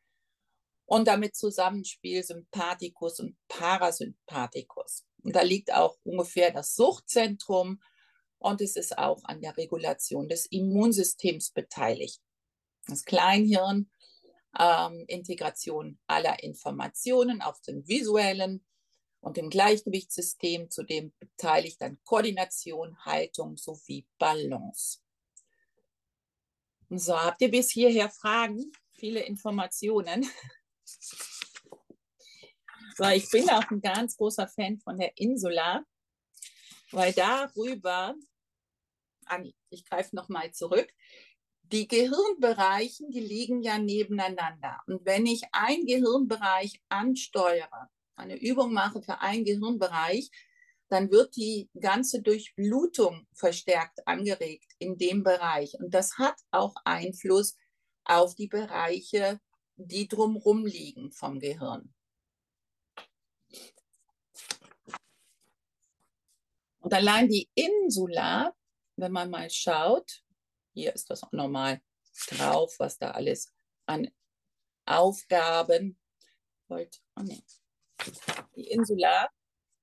und 0.85 1.07
damit 1.07 1.35
Zusammenspiel 1.35 2.23
Sympathikus 2.23 3.19
und 3.19 3.37
Parasympathikus. 3.47 5.05
Und 5.23 5.35
da 5.35 5.41
liegt 5.41 5.73
auch 5.73 5.97
ungefähr 6.03 6.51
das 6.51 6.75
Suchtzentrum 6.75 7.81
und 8.39 8.61
es 8.61 8.75
ist 8.75 8.97
auch 8.97 9.23
an 9.23 9.41
der 9.41 9.55
Regulation 9.55 10.27
des 10.27 10.45
Immunsystems 10.47 11.51
beteiligt. 11.51 12.21
Das 12.87 13.05
Kleinhirn, 13.05 13.89
ähm, 14.59 15.05
Integration 15.07 15.97
aller 16.07 16.43
Informationen 16.43 17.41
auf 17.41 17.61
dem 17.61 17.87
visuellen 17.87 18.65
und 19.23 19.37
dem 19.37 19.49
Gleichgewichtssystem, 19.49 20.69
zudem 20.69 21.13
beteiligt 21.17 21.81
dann 21.81 21.97
Koordination, 22.03 22.97
Haltung 23.05 23.55
sowie 23.55 24.05
Balance. 24.17 24.99
So, 26.89 27.17
habt 27.17 27.41
ihr 27.41 27.49
bis 27.49 27.71
hierher 27.71 28.09
Fragen? 28.09 28.71
Viele 28.91 29.21
Informationen. 29.21 30.29
So, 32.95 33.05
ich 33.05 33.27
bin 33.31 33.49
auch 33.49 33.71
ein 33.71 33.81
ganz 33.81 34.15
großer 34.15 34.47
Fan 34.47 34.77
von 34.77 34.99
der 34.99 35.17
Insula, 35.17 35.83
weil 36.91 37.11
darüber, 37.11 38.13
ich 39.71 39.83
greife 39.85 40.15
nochmal 40.15 40.51
zurück, 40.51 40.93
die 41.63 41.87
Gehirnbereichen, 41.87 43.09
die 43.09 43.21
liegen 43.21 43.63
ja 43.63 43.79
nebeneinander. 43.79 44.79
Und 44.85 45.03
wenn 45.05 45.25
ich 45.25 45.41
einen 45.53 45.87
Gehirnbereich 45.87 46.83
ansteuere, 46.87 47.89
eine 48.15 48.39
Übung 48.39 48.73
mache 48.73 49.01
für 49.01 49.19
einen 49.19 49.45
Gehirnbereich, 49.45 50.29
dann 50.89 51.11
wird 51.11 51.35
die 51.35 51.69
ganze 51.79 52.21
Durchblutung 52.21 53.27
verstärkt 53.33 54.07
angeregt 54.07 54.71
in 54.77 54.97
dem 54.97 55.23
Bereich. 55.23 55.73
Und 55.79 55.93
das 55.93 56.17
hat 56.17 56.35
auch 56.51 56.75
Einfluss 56.85 57.57
auf 58.03 58.35
die 58.35 58.47
Bereiche, 58.47 59.39
die 59.75 60.07
drumherum 60.07 60.65
liegen 60.65 61.11
vom 61.11 61.39
Gehirn. 61.39 61.93
Und 66.79 66.93
allein 66.93 67.29
die 67.29 67.49
Insula, 67.55 68.53
wenn 68.97 69.11
man 69.11 69.29
mal 69.29 69.49
schaut, 69.49 70.21
hier 70.73 70.93
ist 70.93 71.09
das 71.09 71.23
auch 71.23 71.31
nochmal 71.31 71.81
drauf, 72.27 72.75
was 72.77 72.97
da 72.97 73.11
alles 73.11 73.53
an 73.85 74.09
Aufgaben. 74.85 75.97
Wollt, 76.67 77.01
oh 77.15 77.21
nee. 77.21 77.43
Die 78.55 78.67
Insula, 78.67 79.29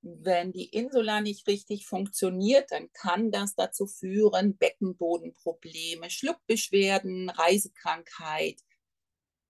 wenn 0.01 0.51
die 0.51 0.69
Insula 0.69 1.21
nicht 1.21 1.47
richtig 1.47 1.85
funktioniert, 1.85 2.71
dann 2.71 2.91
kann 2.93 3.31
das 3.31 3.55
dazu 3.55 3.85
führen, 3.85 4.57
Beckenbodenprobleme, 4.57 6.09
Schluckbeschwerden, 6.09 7.29
Reisekrankheit, 7.29 8.59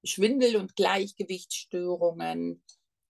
Schwindel- 0.03 0.57
und 0.57 0.75
Gleichgewichtsstörungen, 0.75 2.63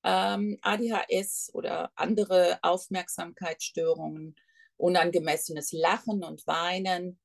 ähm, 0.04 0.58
ADHS 0.62 1.52
oder 1.54 1.92
andere 1.96 2.60
Aufmerksamkeitsstörungen, 2.62 4.36
unangemessenes 4.78 5.72
Lachen 5.72 6.24
und 6.24 6.46
Weinen, 6.48 7.20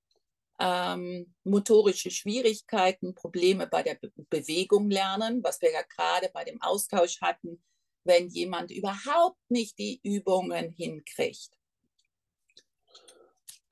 ähm, 0.59 1.35
motorische 1.45 2.11
Schwierigkeiten, 2.11 3.15
Probleme 3.15 3.67
bei 3.67 3.83
der 3.83 3.95
Be 3.95 4.11
Bewegung 4.31 4.91
lernen, 4.91 5.43
was 5.43 5.61
wir 5.61 5.73
ja 5.73 5.83
gerade 5.83 6.31
bei 6.33 6.45
dem 6.45 6.61
Austausch 6.63 7.21
hatten, 7.21 7.63
wenn 8.07 8.29
jemand 8.29 8.71
überhaupt 8.71 9.41
nicht 9.49 9.79
die 9.79 10.01
Übungen 10.03 10.71
hinkriegt. 10.73 11.51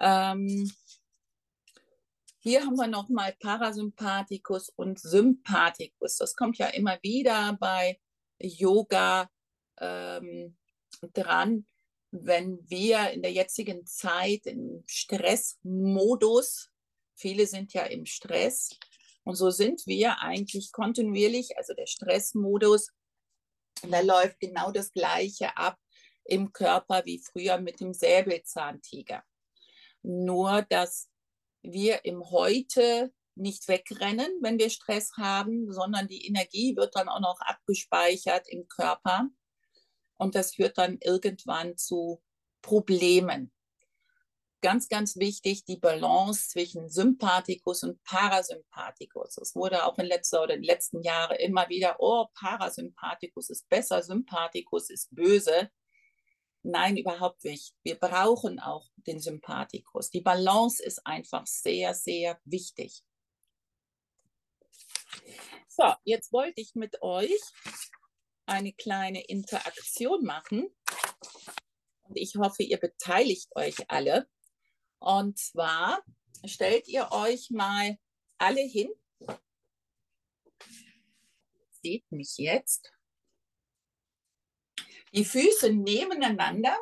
Ähm, 0.01 0.71
hier 2.41 2.63
haben 2.63 2.77
wir 2.77 2.89
nochmal 2.89 3.35
Parasympathikus 3.41 4.69
und 4.71 4.99
Sympathikus. 4.99 6.17
Das 6.17 6.35
kommt 6.37 6.59
ja 6.59 6.67
immer 6.67 6.99
wieder 7.03 7.57
bei 7.59 7.99
Yoga 8.39 9.31
ähm, 9.79 10.57
dran. 11.15 11.67
Wenn 12.11 12.59
wir 12.69 13.11
in 13.11 13.23
der 13.23 13.33
jetzigen 13.33 13.87
Zeit 13.87 14.47
im 14.47 14.85
Stressmodus 14.87 16.71
Viele 17.17 17.47
sind 17.47 17.73
ja 17.73 17.85
im 17.85 18.07
Stress. 18.07 18.71
Und 19.23 19.37
so 19.37 19.51
sind 19.51 19.87
wir 19.87 20.21
eigentlich 20.21 20.73
kontinuierlich, 20.73 21.57
also 21.57 21.73
der 21.75 21.87
Stressmodus, 21.87 22.89
da 23.83 24.01
läuft 24.01 24.41
genau 24.41 24.71
das 24.71 24.93
Gleiche 24.93 25.57
ab 25.57 25.79
im 26.25 26.53
Körper 26.53 27.05
wie 27.05 27.19
früher 27.19 27.59
mit 27.59 27.81
dem 27.81 27.93
Säbelzahntiger. 27.93 29.23
Nur, 30.03 30.63
dass 30.63 31.11
wir 31.63 32.05
im 32.05 32.31
Heute 32.31 33.13
nicht 33.37 33.69
wegrennen, 33.69 34.31
wenn 34.41 34.59
wir 34.59 34.71
Stress 34.71 35.13
haben, 35.17 35.73
sondern 35.73 36.09
die 36.09 36.27
Energie 36.27 36.77
wird 36.77 36.95
dann 36.95 37.09
auch 37.09 37.21
noch 37.21 37.41
abgespeichert 37.41 38.49
im 38.49 38.69
Körper. 38.69 39.29
Und 40.17 40.35
das 40.35 40.55
führt 40.55 40.79
dann 40.79 40.99
irgendwann 41.01 41.77
zu 41.77 42.23
Problemen 42.63 43.53
ganz, 44.65 44.89
ganz 44.89 45.17
wichtig, 45.17 45.67
die 45.67 45.77
Balance 45.77 46.49
zwischen 46.49 46.89
Sympathikus 46.89 47.83
und 47.83 48.03
Parasympathikus. 48.03 49.37
Es 49.37 49.55
wurde 49.55 49.85
auch 49.85 49.99
in 49.99 50.07
letzter 50.07 50.43
oder 50.43 50.55
in 50.55 50.63
den 50.63 50.67
letzten 50.67 51.03
Jahren 51.03 51.37
immer 51.37 51.69
wieder, 51.69 51.97
oh, 51.99 52.29
Parasympathikus 52.33 53.51
ist 53.51 53.69
besser, 53.69 54.03
Sympathikus 54.03 54.89
ist 54.89 55.15
böse. 55.15 55.71
Nein, 56.63 56.97
überhaupt 56.97 57.45
nicht. 57.45 57.75
Wir 57.83 57.97
brauchen 57.97 58.59
auch 58.59 58.89
den 58.97 59.21
Sympathikus. 59.21 60.09
Die 60.09 60.23
Balance 60.23 60.83
ist 60.83 61.07
einfach 61.07 61.47
sehr, 61.47 61.93
sehr 61.93 62.41
wichtig. 62.47 63.05
So, 65.69 65.93
jetzt 66.05 66.33
wollte 66.33 66.63
ich 66.63 66.75
mit 66.75 67.03
euch 67.03 67.39
eine 68.47 68.73
kleine 68.73 69.27
Interaktion 69.27 70.25
machen. 70.25 70.75
Und 72.05 72.17
ich 72.17 72.37
hoffe, 72.37 72.63
ihr 72.63 72.79
beteiligt 72.79 73.55
euch 73.57 73.91
alle. 73.91 74.27
Und 74.99 75.39
zwar 75.39 76.03
stellt 76.45 76.89
ihr 76.89 77.11
euch 77.13 77.51
mal 77.51 77.99
alle 78.39 78.63
hin. 78.63 78.91
Seht 81.83 82.11
mich 82.11 82.37
jetzt. 82.39 82.93
Die 85.13 85.25
Füße 85.25 85.73
nebeneinander, 85.73 86.77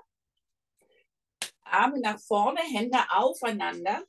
Arme 1.64 2.00
nach 2.00 2.21
vorne, 2.21 2.61
Hände 2.61 2.99
aufeinander. 3.11 4.04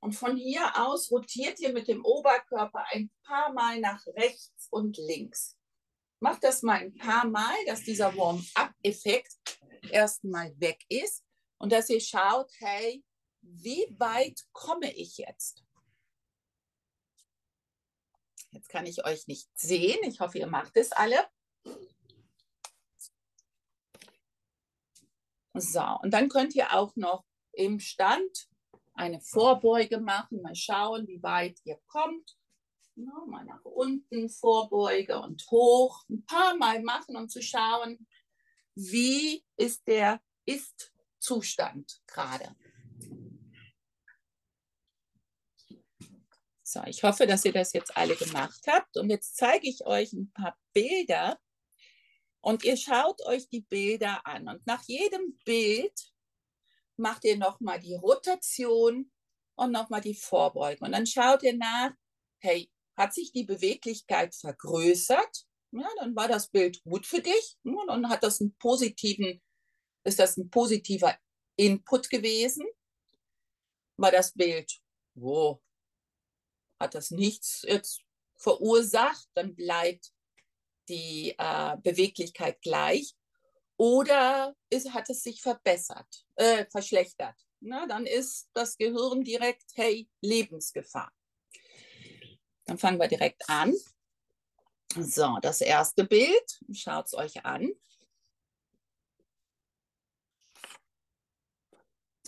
Und 0.00 0.12
von 0.12 0.36
hier 0.36 0.70
aus 0.76 1.10
rotiert 1.10 1.58
ihr 1.60 1.72
mit 1.72 1.88
dem 1.88 2.04
Oberkörper 2.04 2.84
ein 2.90 3.10
paar 3.24 3.52
Mal 3.52 3.80
nach 3.80 4.06
rechts 4.08 4.68
und 4.70 4.96
links. 4.96 5.56
Macht 6.20 6.44
das 6.44 6.62
mal 6.62 6.80
ein 6.80 6.94
paar 6.94 7.26
Mal, 7.26 7.56
dass 7.66 7.82
dieser 7.82 8.16
Warm-up-Effekt 8.16 9.60
erstmal 9.90 10.58
weg 10.60 10.84
ist 10.88 11.24
und 11.58 11.72
dass 11.72 11.90
ihr 11.90 12.00
schaut, 12.00 12.50
hey, 12.58 13.04
wie 13.50 13.86
weit 13.98 14.46
komme 14.52 14.92
ich 14.94 15.18
jetzt? 15.18 15.64
Jetzt 18.50 18.68
kann 18.68 18.86
ich 18.86 19.04
euch 19.04 19.26
nicht 19.26 19.48
sehen. 19.58 19.98
Ich 20.04 20.20
hoffe, 20.20 20.38
ihr 20.38 20.46
macht 20.46 20.76
es 20.76 20.92
alle. 20.92 21.28
So, 25.54 25.82
und 26.02 26.12
dann 26.12 26.28
könnt 26.28 26.54
ihr 26.54 26.72
auch 26.72 26.94
noch 26.96 27.24
im 27.52 27.80
Stand 27.80 28.48
eine 28.94 29.20
Vorbeuge 29.20 30.00
machen. 30.00 30.40
Mal 30.42 30.54
schauen, 30.54 31.06
wie 31.08 31.22
weit 31.22 31.58
ihr 31.64 31.78
kommt. 31.86 32.38
Ja, 32.94 33.24
mal 33.26 33.44
nach 33.44 33.64
unten, 33.64 34.28
Vorbeuge 34.28 35.20
und 35.20 35.48
hoch. 35.50 36.04
Ein 36.08 36.24
paar 36.24 36.56
Mal 36.56 36.82
machen, 36.82 37.16
um 37.16 37.28
zu 37.28 37.42
schauen, 37.42 38.06
wie 38.74 39.44
ist 39.56 39.86
der 39.86 40.20
Ist-Zustand 40.46 42.00
gerade. 42.06 42.56
So, 46.70 46.82
ich 46.84 47.02
hoffe, 47.02 47.26
dass 47.26 47.46
ihr 47.46 47.52
das 47.52 47.72
jetzt 47.72 47.96
alle 47.96 48.14
gemacht 48.14 48.60
habt. 48.66 48.98
Und 48.98 49.08
jetzt 49.08 49.38
zeige 49.38 49.66
ich 49.66 49.86
euch 49.86 50.12
ein 50.12 50.30
paar 50.32 50.54
Bilder. 50.74 51.40
Und 52.42 52.62
ihr 52.62 52.76
schaut 52.76 53.24
euch 53.24 53.48
die 53.48 53.62
Bilder 53.62 54.26
an. 54.26 54.48
Und 54.48 54.66
nach 54.66 54.82
jedem 54.82 55.38
Bild 55.46 56.12
macht 56.98 57.24
ihr 57.24 57.38
nochmal 57.38 57.80
die 57.80 57.94
Rotation 57.94 59.10
und 59.54 59.72
nochmal 59.72 60.02
die 60.02 60.14
Vorbeugung. 60.14 60.88
Und 60.88 60.92
dann 60.92 61.06
schaut 61.06 61.42
ihr 61.42 61.56
nach, 61.56 61.92
hey, 62.40 62.70
hat 62.98 63.14
sich 63.14 63.32
die 63.32 63.44
Beweglichkeit 63.44 64.34
vergrößert? 64.34 65.46
Ja, 65.70 65.88
dann 65.96 66.14
war 66.14 66.28
das 66.28 66.50
Bild 66.50 66.82
gut 66.84 67.06
für 67.06 67.22
dich. 67.22 67.56
Ja, 67.64 67.86
dann 67.86 68.10
hat 68.10 68.22
das 68.22 68.42
einen 68.42 68.54
positiven, 68.58 69.40
ist 70.04 70.18
das 70.18 70.36
ein 70.36 70.50
positiver 70.50 71.16
Input 71.56 72.10
gewesen. 72.10 72.66
War 73.96 74.10
das 74.10 74.34
Bild, 74.34 74.70
wo 75.14 75.62
hat 76.78 76.94
das 76.94 77.10
nichts 77.10 77.62
jetzt 77.66 78.02
verursacht, 78.36 79.28
dann 79.34 79.54
bleibt 79.54 80.12
die 80.88 81.34
äh, 81.36 81.76
Beweglichkeit 81.82 82.60
gleich. 82.62 83.14
Oder 83.76 84.56
ist, 84.70 84.92
hat 84.92 85.08
es 85.10 85.22
sich 85.22 85.40
verbessert, 85.40 86.26
äh, 86.36 86.66
verschlechtert? 86.66 87.36
Na, 87.60 87.86
dann 87.86 88.06
ist 88.06 88.48
das 88.52 88.76
Gehirn 88.76 89.22
direkt, 89.22 89.64
hey, 89.74 90.08
Lebensgefahr. 90.20 91.12
Dann 92.64 92.78
fangen 92.78 92.98
wir 92.98 93.08
direkt 93.08 93.48
an. 93.48 93.74
So, 94.96 95.36
das 95.42 95.60
erste 95.60 96.04
Bild, 96.04 96.60
schaut 96.72 97.06
es 97.06 97.14
euch 97.14 97.44
an. 97.44 97.72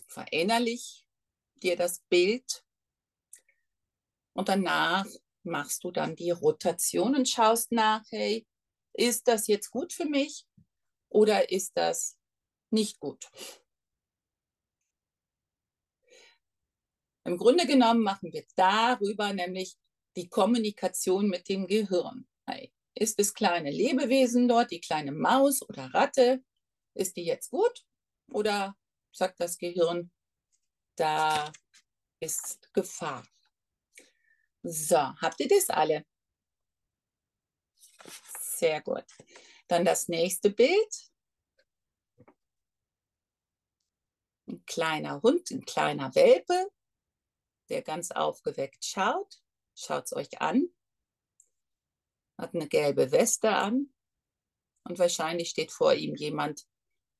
Verinnerlich 0.06 1.06
dir 1.62 1.76
das 1.76 2.00
Bild 2.08 2.64
und 4.34 4.48
danach 4.48 5.06
machst 5.42 5.84
du 5.84 5.90
dann 5.90 6.16
die 6.16 6.30
Rotation 6.30 7.14
und 7.14 7.28
schaust 7.28 7.72
nach, 7.72 8.04
hey, 8.10 8.46
ist 8.92 9.28
das 9.28 9.46
jetzt 9.46 9.70
gut 9.70 9.92
für 9.92 10.04
mich 10.04 10.46
oder 11.08 11.50
ist 11.50 11.76
das 11.76 12.18
nicht 12.70 13.00
gut? 13.00 13.30
Im 17.24 17.36
Grunde 17.36 17.66
genommen 17.66 18.02
machen 18.02 18.32
wir 18.32 18.44
darüber 18.56 19.32
nämlich 19.32 19.76
die 20.16 20.28
Kommunikation 20.28 21.28
mit 21.28 21.48
dem 21.48 21.66
Gehirn. 21.66 22.26
Hey, 22.46 22.72
ist 22.94 23.18
das 23.18 23.34
kleine 23.34 23.70
Lebewesen 23.70 24.48
dort, 24.48 24.70
die 24.70 24.80
kleine 24.80 25.12
Maus 25.12 25.62
oder 25.68 25.92
Ratte, 25.94 26.42
ist 26.94 27.16
die 27.16 27.24
jetzt 27.24 27.50
gut? 27.50 27.84
Oder 28.32 28.76
sagt 29.12 29.40
das 29.40 29.58
Gehirn, 29.58 30.10
da 30.96 31.52
ist 32.20 32.72
Gefahr? 32.72 33.24
So, 34.62 34.96
habt 34.96 35.40
ihr 35.40 35.48
das 35.48 35.70
alle? 35.70 36.04
Sehr 38.38 38.82
gut. 38.82 39.04
Dann 39.68 39.84
das 39.84 40.08
nächste 40.08 40.50
Bild. 40.50 41.10
Ein 44.46 44.64
kleiner 44.66 45.22
Hund, 45.22 45.50
ein 45.50 45.64
kleiner 45.64 46.14
Welpe, 46.14 46.70
der 47.68 47.82
ganz 47.82 48.10
aufgeweckt 48.10 48.84
schaut. 48.84 49.40
Schaut 49.74 50.04
es 50.04 50.12
euch 50.12 50.40
an. 50.40 50.68
Hat 52.36 52.54
eine 52.54 52.68
gelbe 52.68 53.12
Weste 53.12 53.50
an. 53.50 53.94
Und 54.84 54.98
wahrscheinlich 54.98 55.50
steht 55.50 55.72
vor 55.72 55.94
ihm 55.94 56.16
jemand 56.16 56.66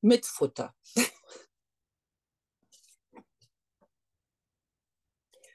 mit 0.03 0.27
Futter. 0.27 0.75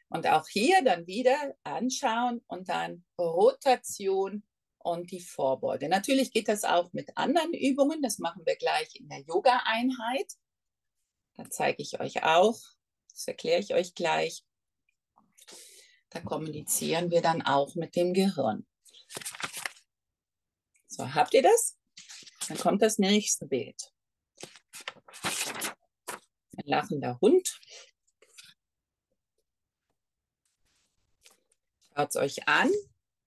Und 0.10 0.28
auch 0.28 0.48
hier 0.48 0.84
dann 0.84 1.08
wieder 1.08 1.56
anschauen 1.64 2.44
und 2.48 2.70
dann 2.70 3.04
Rotation 3.20 4.44
und 4.78 5.12
die 5.12 5.20
Vorbeuge. 5.20 5.90
Natürlich 5.90 6.32
geht 6.32 6.48
das 6.48 6.64
auch 6.64 6.94
mit 6.94 7.18
anderen 7.18 7.54
Übungen. 7.54 8.02
Das 8.02 8.20
machen 8.20 8.46
wir 8.46 8.56
gleich 8.56 8.96
in 8.96 9.10
der 9.10 9.22
Yoga-Einheit. 9.22 10.34
Da 11.34 11.50
zeige 11.50 11.82
ich 11.82 12.00
euch 12.00 12.24
auch. 12.24 12.60
Das 13.10 13.28
erkläre 13.28 13.60
ich 13.60 13.74
euch 13.74 13.96
gleich. 13.96 14.44
Da 16.10 16.22
kommunizieren 16.22 17.12
wir 17.12 17.22
dann 17.22 17.42
auch 17.42 17.76
mit 17.76 17.96
dem 17.96 18.14
Gehirn. 18.14 18.66
So, 20.88 21.14
habt 21.14 21.34
ihr 21.34 21.42
das? 21.42 21.78
Dann 22.48 22.58
kommt 22.58 22.82
das 22.82 23.00
nächste 23.00 23.48
Bild. 23.48 23.92
Ein 26.58 26.68
lachender 26.68 27.20
Hund. 27.20 27.60
Schaut 31.96 32.10
es 32.10 32.16
euch 32.18 32.48
an 32.48 32.72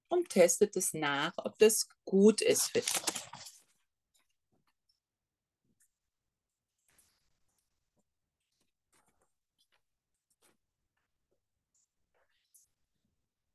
und 0.08 0.28
testet 0.28 0.76
es 0.76 0.92
nach, 0.92 1.32
ob 1.38 1.58
das 1.58 1.88
gut 2.04 2.42
ist 2.42 2.64
für 2.64 2.80
dich. 2.80 3.02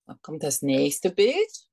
Dann 0.07 0.19
kommt 0.23 0.41
das 0.41 0.63
nächste 0.63 1.11
Bild. 1.11 1.69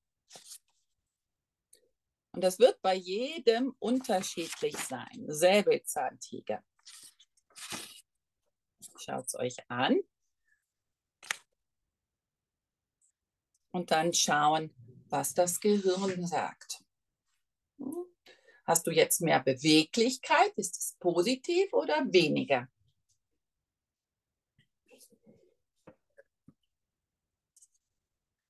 Und 2.32 2.42
das 2.42 2.58
wird 2.58 2.80
bei 2.82 2.94
jedem 2.94 3.74
unterschiedlich 3.78 4.76
sein. 4.76 5.24
Säbelzahntiger. 5.26 6.62
Schaut 8.98 9.26
es 9.26 9.34
euch 9.34 9.56
an. 9.70 9.98
Und 13.72 13.90
dann 13.90 14.12
schauen, 14.12 14.74
was 15.08 15.34
das 15.34 15.60
Gehirn 15.60 16.26
sagt. 16.26 16.84
Hast 18.64 18.86
du 18.86 18.90
jetzt 18.90 19.20
mehr 19.20 19.40
Beweglichkeit? 19.40 20.52
Ist 20.56 20.76
es 20.78 20.96
positiv 21.00 21.72
oder 21.72 22.04
weniger? 22.12 22.68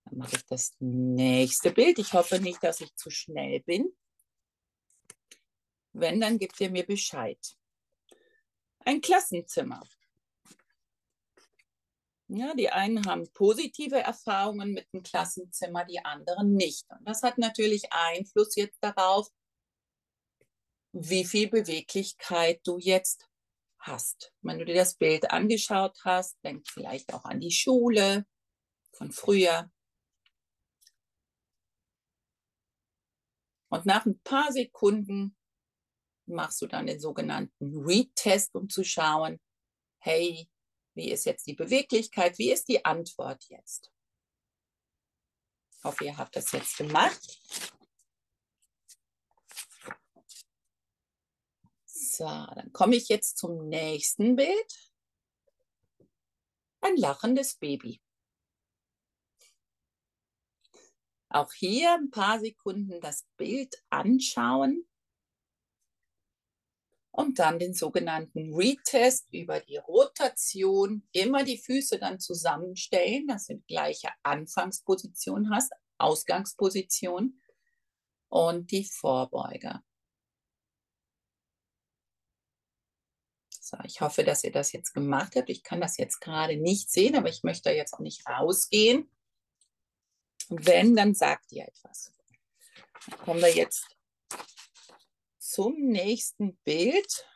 Dann 0.04 0.18
mache 0.18 0.36
ich 0.36 0.44
das 0.46 0.76
nächste 0.80 1.72
Bild. 1.72 1.98
Ich 1.98 2.12
hoffe 2.12 2.38
nicht, 2.40 2.62
dass 2.62 2.80
ich 2.80 2.94
zu 2.96 3.10
schnell 3.10 3.60
bin. 3.60 3.96
Wenn, 5.92 6.20
dann 6.20 6.38
gebt 6.38 6.60
ihr 6.60 6.70
mir 6.70 6.84
Bescheid. 6.84 7.56
Ein 8.80 9.00
Klassenzimmer. 9.00 9.82
Ja, 12.32 12.54
die 12.54 12.70
einen 12.70 13.04
haben 13.06 13.28
positive 13.32 13.98
Erfahrungen 13.98 14.72
mit 14.72 14.86
dem 14.92 15.02
Klassenzimmer, 15.02 15.84
die 15.84 16.04
anderen 16.04 16.54
nicht. 16.54 16.88
Und 16.88 17.04
das 17.04 17.22
hat 17.24 17.38
natürlich 17.38 17.92
Einfluss 17.92 18.54
jetzt 18.54 18.78
darauf, 18.80 19.28
wie 20.92 21.24
viel 21.24 21.48
Beweglichkeit 21.48 22.60
du 22.64 22.78
jetzt 22.78 23.28
hast. 23.80 24.32
Wenn 24.42 24.60
du 24.60 24.64
dir 24.64 24.76
das 24.76 24.94
Bild 24.94 25.30
angeschaut 25.32 25.98
hast, 26.04 26.36
denk 26.44 26.68
vielleicht 26.68 27.12
auch 27.14 27.24
an 27.24 27.40
die 27.40 27.50
Schule 27.50 28.26
von 28.92 29.10
früher. 29.10 29.70
Und 33.70 33.86
nach 33.86 34.06
ein 34.06 34.20
paar 34.20 34.52
Sekunden 34.52 35.36
machst 36.26 36.62
du 36.62 36.68
dann 36.68 36.86
den 36.86 37.00
sogenannten 37.00 37.76
Retest, 37.84 38.54
um 38.54 38.68
zu 38.68 38.84
schauen, 38.84 39.40
hey, 39.98 40.49
wie 41.00 41.12
ist 41.12 41.24
jetzt 41.24 41.46
die 41.46 41.54
Beweglichkeit? 41.54 42.36
Wie 42.36 42.52
ist 42.52 42.68
die 42.68 42.84
Antwort 42.84 43.42
jetzt? 43.48 43.90
Ich 45.72 45.82
hoffe, 45.82 46.04
ihr 46.04 46.18
habt 46.18 46.36
das 46.36 46.52
jetzt 46.52 46.76
gemacht. 46.76 47.40
So, 51.86 52.26
dann 52.26 52.70
komme 52.74 52.96
ich 52.96 53.08
jetzt 53.08 53.38
zum 53.38 53.66
nächsten 53.68 54.36
Bild. 54.36 54.92
Ein 56.82 56.98
lachendes 56.98 57.56
Baby. 57.56 58.02
Auch 61.30 61.50
hier 61.54 61.94
ein 61.94 62.10
paar 62.10 62.40
Sekunden 62.40 63.00
das 63.00 63.26
Bild 63.38 63.74
anschauen 63.88 64.86
und 67.12 67.38
dann 67.38 67.58
den 67.58 67.74
sogenannten 67.74 68.54
Retest 68.54 69.26
über 69.32 69.60
die 69.60 69.78
Rotation. 69.78 71.06
Immer 71.12 71.44
die 71.44 71.58
Füße 71.58 71.98
dann 71.98 72.20
zusammenstellen, 72.20 73.26
dass 73.26 73.46
du 73.46 73.56
die 73.56 73.66
gleiche 73.66 74.08
Anfangsposition 74.22 75.50
hast, 75.50 75.72
Ausgangsposition 75.98 77.40
und 78.28 78.70
die 78.70 78.84
Vorbeuger. 78.84 79.82
So, 83.70 83.76
ich 83.84 84.00
hoffe, 84.00 84.24
dass 84.24 84.42
ihr 84.42 84.52
das 84.52 84.72
jetzt 84.72 84.94
gemacht 84.94 85.36
habt. 85.36 85.50
Ich 85.50 85.62
kann 85.62 85.80
das 85.80 85.96
jetzt 85.96 86.20
gerade 86.20 86.56
nicht 86.56 86.90
sehen, 86.90 87.14
aber 87.16 87.28
ich 87.28 87.42
möchte 87.42 87.70
jetzt 87.70 87.94
auch 87.94 88.00
nicht 88.00 88.26
rausgehen. 88.26 89.10
Wenn, 90.48 90.96
dann 90.96 91.14
sagt 91.14 91.52
ihr 91.52 91.68
etwas. 91.68 92.12
Dann 93.06 93.18
kommen 93.20 93.40
wir 93.40 93.54
jetzt 93.54 93.86
zum 95.50 95.74
nächsten 95.88 96.56
Bild 96.58 97.26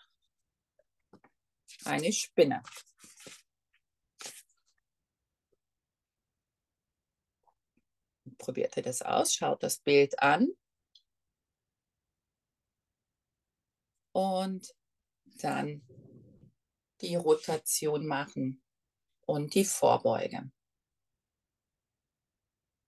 eine 1.85 2.13
Spinne. 2.13 2.63
Probiert 8.39 8.77
ihr 8.77 8.85
das 8.85 9.03
aus, 9.03 9.35
schaut 9.35 9.65
das 9.65 9.79
Bild 9.81 10.23
an. 10.23 10.49
Und 14.13 14.73
dann 15.41 15.83
die 17.01 17.17
Rotation 17.17 18.07
machen 18.07 18.63
und 19.27 19.55
die 19.55 19.65
Vorbeuge. 19.65 20.53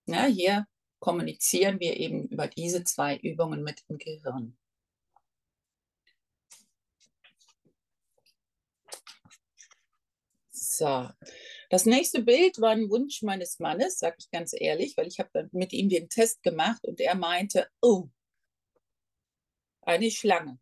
Ja, 0.05 0.25
hier 0.25 0.67
kommunizieren 0.99 1.81
wir 1.81 1.97
eben 1.97 2.29
über 2.29 2.47
diese 2.47 2.85
zwei 2.85 3.17
Übungen 3.17 3.61
mit 3.61 3.83
dem 3.89 3.97
Gehirn. 3.97 4.57
So, 10.77 11.09
das 11.71 11.85
nächste 11.85 12.21
Bild 12.21 12.61
war 12.61 12.69
ein 12.69 12.91
Wunsch 12.91 13.23
meines 13.23 13.57
Mannes, 13.57 13.97
sage 13.97 14.17
ich 14.19 14.29
ganz 14.29 14.53
ehrlich, 14.55 14.95
weil 14.95 15.07
ich 15.07 15.17
habe 15.17 15.49
mit 15.51 15.73
ihm 15.73 15.89
den 15.89 16.07
Test 16.07 16.43
gemacht 16.43 16.85
und 16.85 16.99
er 16.99 17.15
meinte, 17.15 17.67
oh, 17.81 18.09
eine 19.81 20.11
Schlange. 20.11 20.59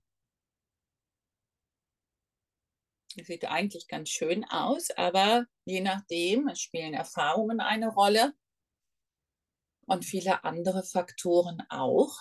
Sieht 3.13 3.43
eigentlich 3.43 3.89
ganz 3.89 4.10
schön 4.10 4.45
aus, 4.45 4.89
aber 4.91 5.47
je 5.65 5.82
nachdem, 5.82 6.49
spielen 6.56 6.93
Erfahrungen 6.93 7.60
eine 7.60 7.89
Rolle 7.89 8.34
und 9.86 10.06
viele 10.06 10.45
andere 10.45 10.84
Faktoren 10.84 11.62
auch. 11.67 12.17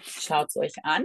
Schaut 0.00 0.48
es 0.48 0.56
euch 0.56 0.82
an 0.82 1.04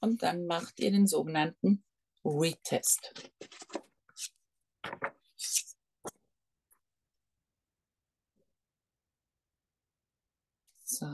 und 0.00 0.22
dann 0.22 0.46
macht 0.46 0.80
ihr 0.80 0.90
den 0.90 1.06
sogenannten 1.06 1.84
Retest. 2.24 3.12
So. 10.84 11.06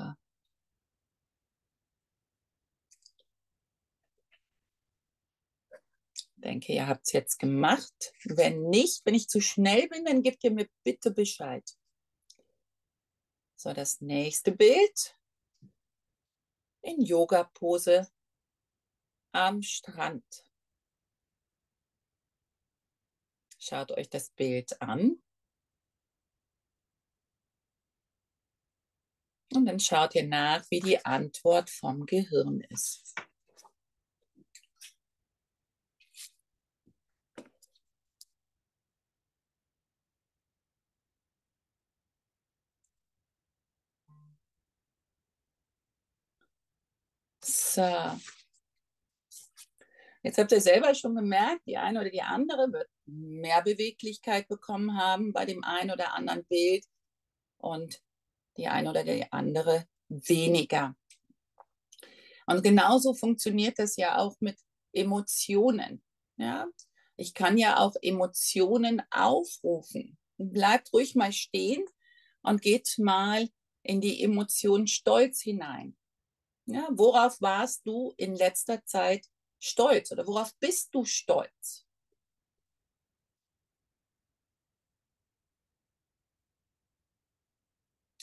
Denke, 6.37 6.72
ihr 6.72 6.87
habt 6.87 7.07
es 7.07 7.12
jetzt 7.12 7.38
gemacht. 7.38 8.12
Wenn 8.25 8.68
nicht, 8.68 9.05
wenn 9.05 9.14
ich 9.14 9.29
zu 9.29 9.40
schnell 9.40 9.88
bin, 9.88 10.05
dann 10.05 10.22
gebt 10.22 10.44
ihr 10.44 10.51
mir 10.51 10.68
bitte 10.85 11.11
Bescheid. 11.11 11.64
So, 13.57 13.72
das 13.72 14.01
nächste 14.01 14.53
Bild 14.53 15.16
in 16.83 17.01
Yoga-Pose 17.01 18.09
am 19.37 19.62
Strand. 19.62 20.25
Schaut 23.59 23.92
euch 23.92 24.09
das 24.09 24.31
Bild 24.31 24.81
an. 24.81 25.22
Und 29.53 29.66
dann 29.66 29.79
schaut 29.79 30.14
ihr 30.14 30.27
nach, 30.27 30.64
wie 30.70 30.81
die 30.81 31.05
Antwort 31.05 31.70
vom 31.70 32.07
Gehirn 32.07 32.62
ist. 32.70 33.14
So. 47.42 48.18
Jetzt 50.26 50.38
habt 50.38 50.50
ihr 50.50 50.60
selber 50.60 50.92
schon 50.96 51.14
gemerkt, 51.14 51.64
die 51.68 51.76
eine 51.76 52.00
oder 52.00 52.10
die 52.10 52.20
andere 52.20 52.72
wird 52.72 52.90
mehr 53.04 53.62
Beweglichkeit 53.62 54.48
bekommen 54.48 54.98
haben 54.98 55.32
bei 55.32 55.44
dem 55.44 55.62
einen 55.62 55.92
oder 55.92 56.14
anderen 56.14 56.44
Bild 56.46 56.84
und 57.58 58.02
die 58.56 58.66
eine 58.66 58.90
oder 58.90 59.04
die 59.04 59.30
andere 59.30 59.86
weniger. 60.08 60.96
Und 62.44 62.64
genauso 62.64 63.14
funktioniert 63.14 63.78
das 63.78 63.94
ja 63.94 64.18
auch 64.18 64.34
mit 64.40 64.58
Emotionen. 64.92 66.02
Ja? 66.38 66.66
Ich 67.16 67.32
kann 67.32 67.56
ja 67.56 67.78
auch 67.78 67.94
Emotionen 68.02 69.02
aufrufen. 69.12 70.18
Bleibt 70.38 70.92
ruhig 70.92 71.14
mal 71.14 71.32
stehen 71.32 71.84
und 72.42 72.62
geht 72.62 72.98
mal 72.98 73.48
in 73.84 74.00
die 74.00 74.24
Emotion 74.24 74.88
Stolz 74.88 75.40
hinein. 75.40 75.96
Ja, 76.64 76.88
worauf 76.90 77.40
warst 77.40 77.86
du 77.86 78.12
in 78.16 78.34
letzter 78.34 78.84
Zeit 78.84 79.24
stolz 79.66 80.12
oder 80.12 80.26
worauf 80.26 80.55
bist 80.59 80.94
du 80.94 81.05
stolz? 81.05 81.87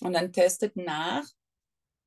Und 0.01 0.13
dann 0.13 0.33
testet 0.33 0.75
nach. 0.75 1.25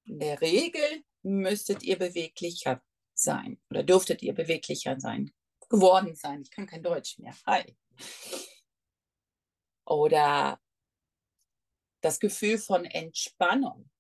In 0.05 0.21
der 0.21 0.41
Regel 0.41 1.05
müsstet 1.23 1.83
ihr 1.83 1.99
beweglicher 1.99 2.83
sein 3.15 3.61
oder 3.71 3.83
dürftet 3.83 4.23
ihr 4.23 4.35
beweglicher 4.35 5.01
sein, 5.01 5.33
geworden 5.69 6.15
sein. 6.15 6.43
Ich 6.43 6.51
kann 6.51 6.67
kein 6.67 6.83
Deutsch 6.83 7.19
mehr. 7.19 7.35
Hi. 7.47 7.77
Oder 9.87 10.61
das 12.03 12.21
Gefühl 12.21 12.59
von 12.59 12.85
Entspannung. 12.85 13.91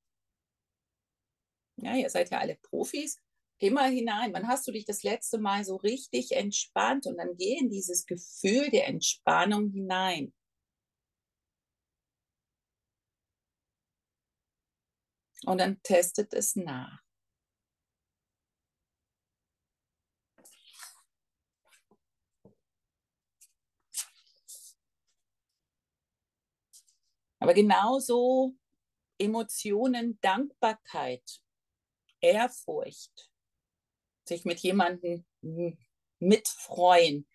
Ja, 1.76 1.94
ihr 1.94 2.08
seid 2.10 2.30
ja 2.30 2.38
alle 2.38 2.56
Profis. 2.56 3.20
Mal 3.60 3.90
hinein. 3.90 4.32
Wann 4.32 4.48
hast 4.48 4.66
du 4.68 4.72
dich 4.72 4.84
das 4.84 5.02
letzte 5.02 5.38
Mal 5.38 5.64
so 5.64 5.76
richtig 5.76 6.32
entspannt? 6.32 7.06
Und 7.06 7.16
dann 7.16 7.36
geh 7.36 7.58
in 7.58 7.70
dieses 7.70 8.06
Gefühl 8.06 8.70
der 8.70 8.86
Entspannung 8.88 9.70
hinein. 9.70 10.32
Und 15.46 15.58
dann 15.58 15.82
testet 15.82 16.34
es 16.34 16.56
nach. 16.56 17.00
Aber 27.38 27.54
genauso 27.54 28.56
Emotionen, 29.18 30.18
Dankbarkeit, 30.20 31.40
Ehrfurcht, 32.20 33.30
sich 34.28 34.44
mit 34.44 34.60
jemandem 34.60 35.24
mitfreuen. 36.18 37.26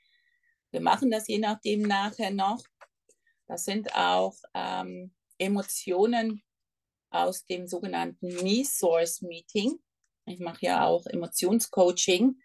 Wir 0.72 0.82
machen 0.82 1.12
das 1.12 1.28
je 1.28 1.40
nachdem 1.40 1.82
nachher 1.84 2.32
noch. 2.32 2.64
Das 3.48 3.66
sind 3.66 3.94
auch 3.96 4.36
ähm, 4.54 5.14
Emotionen, 5.38 6.44
aus 7.12 7.46
dem 7.46 7.68
sogenannten 7.68 8.28
Me-Source 8.42 9.22
Meeting. 9.22 9.78
Ich 10.26 10.40
mache 10.40 10.66
ja 10.66 10.86
auch 10.86 11.06
Emotionscoaching 11.06 12.40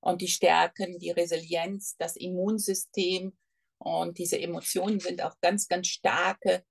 und 0.00 0.20
die 0.20 0.28
Stärken, 0.28 0.98
die 0.98 1.10
Resilienz, 1.10 1.96
das 1.96 2.16
Immunsystem 2.16 3.36
und 3.78 4.18
diese 4.18 4.38
Emotionen 4.38 5.00
sind 5.00 5.22
auch 5.22 5.40
ganz, 5.40 5.66
ganz 5.68 5.88
starke 5.88 6.64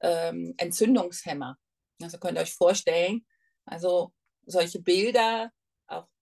ähm, 0.00 0.54
Entzündungshemmer. 0.56 1.58
Also 2.00 2.18
könnt 2.18 2.38
ihr 2.38 2.42
euch 2.42 2.54
vorstellen, 2.54 3.26
also 3.64 4.12
solche 4.46 4.80
Bilder, 4.80 5.50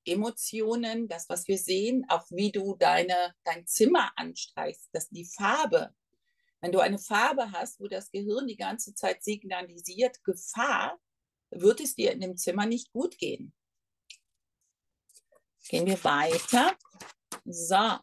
Emotionen, 0.04 1.08
das, 1.08 1.28
was 1.28 1.46
wir 1.48 1.58
sehen, 1.58 2.04
auch 2.08 2.26
wie 2.30 2.52
du 2.52 2.76
deine, 2.76 3.34
dein 3.44 3.66
Zimmer 3.66 4.12
anstreichst, 4.16 4.88
dass 4.92 5.08
die 5.08 5.24
Farbe, 5.26 5.94
wenn 6.60 6.72
du 6.72 6.80
eine 6.80 6.98
Farbe 6.98 7.52
hast, 7.52 7.80
wo 7.80 7.88
das 7.88 8.10
Gehirn 8.10 8.46
die 8.46 8.56
ganze 8.56 8.94
Zeit 8.94 9.22
signalisiert, 9.22 10.22
Gefahr, 10.24 10.98
wird 11.50 11.80
es 11.80 11.94
dir 11.94 12.12
in 12.12 12.20
dem 12.20 12.36
Zimmer 12.36 12.66
nicht 12.66 12.92
gut 12.92 13.18
gehen. 13.18 13.52
Gehen 15.68 15.86
wir 15.86 16.02
weiter. 16.04 16.76
So, 17.44 17.98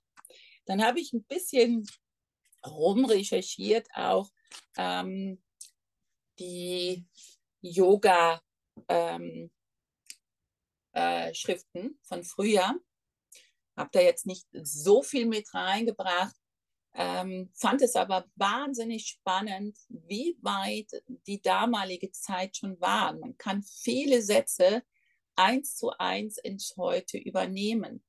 dann 0.65 0.83
habe 0.83 0.99
ich 0.99 1.13
ein 1.13 1.23
bisschen 1.23 1.87
rumrecherchiert, 2.65 3.87
auch 3.93 4.31
ähm, 4.77 5.41
die 6.39 7.05
Yoga 7.61 8.41
ähm, 8.87 9.51
äh, 10.97 11.33
Schriften 11.35 11.99
von 12.01 12.23
früher. 12.23 12.73
Habe 13.75 13.89
da 13.91 14.01
jetzt 14.01 14.25
nicht 14.25 14.47
so 14.51 15.03
viel 15.03 15.27
mit 15.27 15.53
reingebracht, 15.53 16.35
ähm, 16.95 17.51
fand 17.53 17.83
es 17.83 17.95
aber 17.95 18.25
wahnsinnig 18.35 19.05
spannend, 19.05 19.77
wie 19.89 20.35
weit 20.41 20.89
die 21.27 21.39
damalige 21.39 22.11
Zeit 22.11 22.57
schon 22.57 22.81
war. 22.81 23.13
Man 23.13 23.37
kann 23.37 23.61
viele 23.61 24.23
Sätze 24.23 24.81
eins 25.35 25.75
zu 25.75 25.91
eins 25.91 26.39
ins 26.39 26.75
Heute 26.75 27.19
übernehmen. 27.19 28.03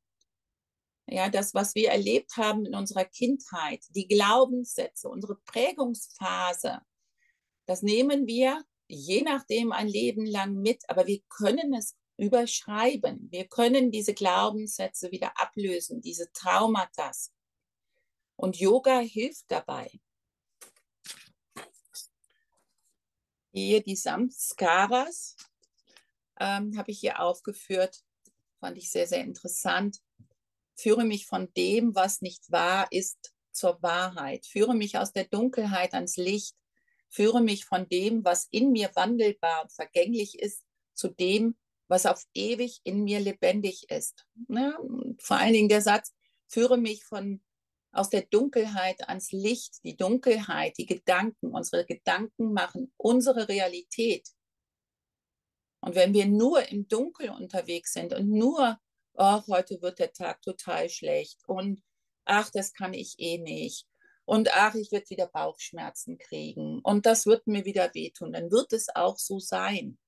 Ja, 1.07 1.29
das, 1.29 1.53
was 1.53 1.75
wir 1.75 1.91
erlebt 1.91 2.37
haben 2.39 2.65
in 2.65 2.75
unserer 2.75 3.05
Kindheit, 3.05 3.85
die 3.91 4.09
Glaubenssätze, 4.09 5.11
unsere 5.11 5.37
Prägungsphase, 5.45 6.81
das 7.67 7.83
nehmen 7.83 8.27
wir 8.27 8.63
je 8.89 9.23
nachdem 9.23 9.73
ein 9.73 9.87
Leben 9.87 10.27
lang 10.27 10.55
mit, 10.55 10.83
aber 10.89 11.07
wir 11.07 11.21
können 11.29 11.75
es 11.75 11.97
überschreiben. 12.19 13.29
Wir 13.31 13.47
können 13.47 13.91
diese 13.91 14.13
Glaubenssätze 14.13 15.11
wieder 15.13 15.41
ablösen, 15.41 16.03
diese 16.03 16.31
Traumata. 16.33 17.13
Und 18.37 18.59
Yoga 18.59 18.99
hilft 18.99 19.45
dabei. 19.49 19.91
Hier 23.53 23.83
die 23.83 23.97
Samskaras 23.97 25.37
ähm, 26.39 26.77
habe 26.77 26.91
ich 26.91 27.01
hier 27.01 27.21
aufgeführt. 27.21 28.05
Fand 28.61 28.77
ich 28.77 28.91
sehr, 28.91 29.07
sehr 29.07 29.23
interessant. 29.23 29.99
Führe 30.75 31.05
mich 31.05 31.27
von 31.27 31.53
dem, 31.55 31.95
was 31.95 32.21
nicht 32.21 32.51
wahr 32.51 32.89
ist, 32.91 33.33
zur 33.53 33.81
Wahrheit. 33.83 34.47
Führe 34.47 34.75
mich 34.75 34.99
aus 34.99 35.13
der 35.13 35.25
Dunkelheit 35.25 35.95
ans 35.95 36.17
Licht. 36.17 36.57
Führe 37.09 37.41
mich 37.41 37.65
von 37.65 37.89
dem, 37.89 38.25
was 38.25 38.47
in 38.51 38.71
mir 38.71 38.91
wandelbar 38.95 39.63
und 39.63 39.73
vergänglich 39.73 40.39
ist, 40.39 40.63
zu 40.95 41.09
dem, 41.09 41.57
was 41.89 42.07
auf 42.07 42.25
ewig 42.35 42.81
in 42.85 43.05
mir 43.05 43.21
lebendig 43.21 43.91
ist. 43.91 44.27
Ja, 44.49 44.79
vor 45.19 45.39
allen 45.39 45.53
Dingen 45.53 45.69
der 45.69 45.83
Satz, 45.83 46.15
führe 46.49 46.79
mich 46.79 47.05
von 47.05 47.43
aus 47.93 48.11
der 48.11 48.23
Dunkelheit 48.23 49.09
ans 49.09 49.33
Licht, 49.33 49.83
die 49.83 49.97
Dunkelheit, 49.97 50.77
die 50.79 50.87
Gedanken, 50.87 51.49
unsere 51.55 51.85
Gedanken 51.85 52.53
machen 52.53 52.93
unsere 52.97 53.49
Realität. 53.49 54.29
Und 55.81 55.95
wenn 55.95 56.13
wir 56.13 56.27
nur 56.27 56.69
im 56.69 56.87
Dunkel 56.89 57.31
unterwegs 57.31 57.93
sind 57.93 58.13
und 58.13 58.29
nur, 58.29 58.79
oh, 59.15 59.43
heute 59.49 59.81
wird 59.81 59.99
der 59.99 60.13
Tag 60.13 60.43
total 60.43 60.89
schlecht 60.89 61.41
und 61.47 61.83
ach, 62.25 62.51
das 62.51 62.73
kann 62.73 62.95
ich 62.95 63.15
eh 63.19 63.39
nicht 63.39 63.87
und 64.25 64.55
ach, 64.55 64.75
ich 64.75 64.93
werde 64.93 65.09
wieder 65.11 65.27
Bauchschmerzen 65.27 66.19
kriegen 66.19 66.81
und 66.81 67.07
das 67.07 67.27
wird 67.27 67.47
mir 67.47 67.65
wieder 67.65 67.95
wehtun, 67.95 68.33
dann 68.33 68.51
wird 68.51 68.73
es 68.73 68.95
auch 68.95 69.19
so 69.19 69.39
sein. 69.39 69.99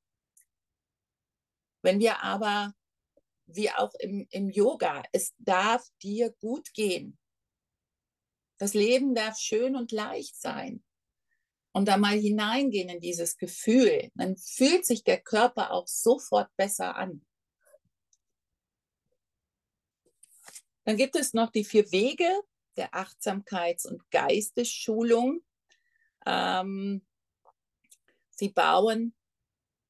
Wenn 1.83 2.01
wir 2.01 2.23
aber, 2.23 2.75
wie 3.47 3.71
auch 3.71 3.95
im, 3.99 4.27
im 4.31 4.51
Yoga, 4.51 5.03
es 5.13 5.35
darf 5.39 5.87
dir 6.03 6.31
gut 6.41 6.73
gehen. 6.75 7.19
Das 8.59 8.75
Leben 8.75 9.15
darf 9.15 9.39
schön 9.39 9.75
und 9.75 9.91
leicht 9.93 10.41
sein. 10.41 10.85
Und 11.73 11.87
da 11.87 11.97
mal 11.97 12.19
hineingehen 12.19 12.89
in 12.89 13.01
dieses 13.01 13.37
Gefühl, 13.37 14.11
dann 14.15 14.37
fühlt 14.37 14.85
sich 14.85 15.05
der 15.05 15.21
Körper 15.21 15.71
auch 15.71 15.87
sofort 15.87 16.55
besser 16.57 16.97
an. 16.97 17.25
Dann 20.85 20.97
gibt 20.97 21.15
es 21.15 21.33
noch 21.33 21.51
die 21.51 21.65
vier 21.65 21.91
Wege 21.93 22.29
der 22.77 22.93
Achtsamkeits- 22.95 23.87
und 23.87 24.11
Geistesschulung. 24.11 25.45
Ähm, 26.27 27.07
sie 28.31 28.49
bauen 28.49 29.15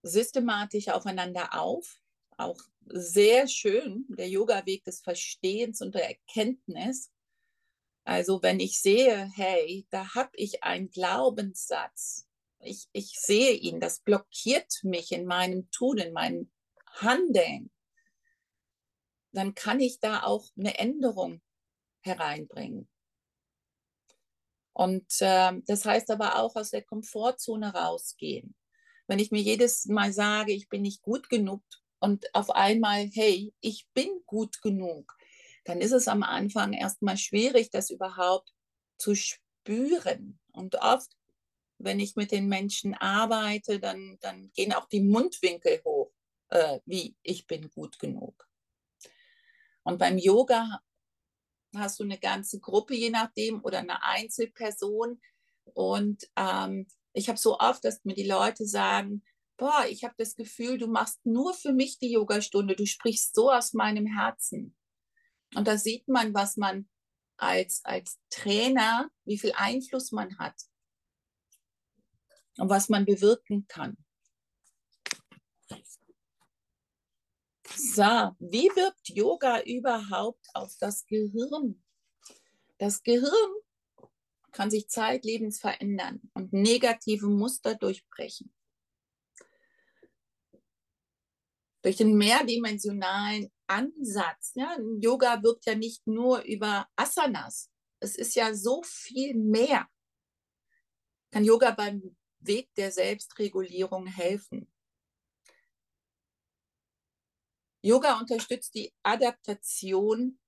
systematisch 0.03 0.89
aufeinander 0.89 1.61
auf. 1.61 2.01
Auch 2.37 2.61
sehr 2.87 3.47
schön, 3.49 4.07
der 4.09 4.29
Yoga-Weg 4.29 4.85
des 4.85 5.01
Verstehens 5.01 5.81
und 5.81 5.95
der 5.95 6.09
Erkenntnis. 6.09 7.11
Also 8.05 8.43
wenn 8.43 8.61
ich 8.61 8.79
sehe, 8.79 9.31
hey, 9.35 9.87
da 9.91 10.15
habe 10.15 10.31
ich 10.35 10.65
einen 10.65 10.91
Glaubenssatz, 10.91 12.27
ich, 12.61 12.89
ich 12.93 13.19
sehe 13.19 13.53
ihn, 13.53 13.81
das 13.81 14.01
blockiert 14.01 14.81
mich 14.83 15.13
in 15.13 15.27
meinem 15.27 15.71
Tun, 15.71 15.99
in 15.99 16.13
meinem 16.13 16.51
Handeln, 16.87 17.71
dann 19.33 19.55
kann 19.55 19.81
ich 19.81 20.01
da 20.01 20.25
auch 20.25 20.47
eine 20.57 20.79
Änderung 20.79 21.41
hereinbringen. 22.01 22.89
Und 24.73 25.07
äh, 25.21 25.53
das 25.67 25.85
heißt 25.85 26.11
aber 26.11 26.37
auch 26.39 26.57
aus 26.57 26.71
der 26.71 26.83
Komfortzone 26.83 27.73
rausgehen. 27.75 28.55
Wenn 29.11 29.19
ich 29.19 29.33
mir 29.33 29.43
jedes 29.43 29.87
Mal 29.87 30.13
sage, 30.13 30.53
ich 30.53 30.69
bin 30.69 30.83
nicht 30.83 31.03
gut 31.03 31.29
genug 31.29 31.65
und 31.99 32.33
auf 32.33 32.49
einmal, 32.49 33.11
hey, 33.13 33.53
ich 33.59 33.89
bin 33.93 34.09
gut 34.25 34.63
genug, 34.63 35.19
dann 35.65 35.81
ist 35.81 35.91
es 35.91 36.07
am 36.07 36.23
Anfang 36.23 36.75
erstmal 36.75 37.17
schwierig, 37.17 37.71
das 37.71 37.91
überhaupt 37.91 38.55
zu 38.99 39.17
spüren. 39.17 40.39
Und 40.53 40.77
oft, 40.77 41.11
wenn 41.79 41.99
ich 41.99 42.15
mit 42.15 42.31
den 42.31 42.47
Menschen 42.47 42.95
arbeite, 42.95 43.81
dann, 43.81 44.17
dann 44.21 44.53
gehen 44.53 44.73
auch 44.73 44.87
die 44.87 45.03
Mundwinkel 45.03 45.83
hoch, 45.85 46.13
äh, 46.51 46.79
wie 46.85 47.17
ich 47.25 47.49
bin 47.49 47.69
gut 47.69 47.99
genug. 47.99 48.49
Und 49.83 49.99
beim 49.99 50.19
Yoga 50.19 50.83
hast 51.75 51.99
du 51.99 52.05
eine 52.05 52.19
ganze 52.21 52.61
Gruppe, 52.61 52.95
je 52.95 53.11
nachdem, 53.11 53.61
oder 53.65 53.79
eine 53.79 54.05
Einzelperson. 54.05 55.21
Und 55.65 56.31
ähm, 56.37 56.87
ich 57.13 57.29
habe 57.29 57.39
so 57.39 57.59
oft, 57.59 57.85
dass 57.85 58.05
mir 58.05 58.15
die 58.15 58.27
Leute 58.27 58.67
sagen, 58.67 59.25
boah, 59.57 59.85
ich 59.89 60.05
habe 60.05 60.15
das 60.17 60.37
Gefühl, 60.37 60.79
du 60.79 60.87
machst 60.87 61.25
nur 61.25 61.55
für 61.55 61.73
mich 61.73 61.99
die 61.99 62.13
Yogastunde, 62.13 62.75
du 62.75 62.87
sprichst 62.87 63.35
so 63.35 63.51
aus 63.51 63.73
meinem 63.73 64.07
Herzen. 64.07 64.77
Und 65.55 65.67
da 65.67 65.77
sieht 65.77 66.09
man, 66.09 66.33
was 66.33 66.57
man 66.57 66.89
als, 67.37 67.85
als 67.85 68.19
Trainer, 68.31 69.11
wie 69.25 69.39
viel 69.39 69.53
Einfluss 69.57 70.13
man 70.13 70.39
hat 70.39 70.55
und 72.59 72.69
was 72.69 72.89
man 72.89 73.05
bewirken 73.05 73.67
kann. 73.67 73.97
So, 77.77 78.37
wie 78.39 78.69
wirkt 78.75 79.09
Yoga 79.09 79.63
überhaupt 79.63 80.47
auf 80.55 80.77
das 80.79 81.07
Gehirn? 81.07 81.83
Das 82.79 83.03
Gehirn 83.03 83.51
kann 84.53 84.71
sich 84.71 84.89
zeitlebens 84.89 85.61
verändern 85.61 86.31
und 86.35 86.53
negative 86.53 87.27
Muster 87.27 87.75
durchbrechen. 87.75 88.53
Durch 91.83 91.97
den 91.97 92.17
mehrdimensionalen 92.17 93.51
Ansatz, 93.67 94.53
ja, 94.55 94.77
Yoga 95.01 95.43
wirkt 95.43 95.67
ja 95.67 95.75
nicht 95.75 96.07
nur 96.07 96.43
über 96.43 96.87
Asanas, 96.97 97.71
es 98.01 98.17
ist 98.17 98.35
ja 98.35 98.55
so 98.55 98.83
viel 98.83 99.35
mehr. 99.35 99.89
Kann 101.31 101.45
Yoga 101.45 101.71
beim 101.71 102.17
Weg 102.41 102.75
der 102.75 102.91
Selbstregulierung 102.91 104.07
helfen? 104.07 104.73
Yoga 107.83 108.19
unterstützt 108.19 108.75
die 108.75 108.93
Adaptation 109.03 110.39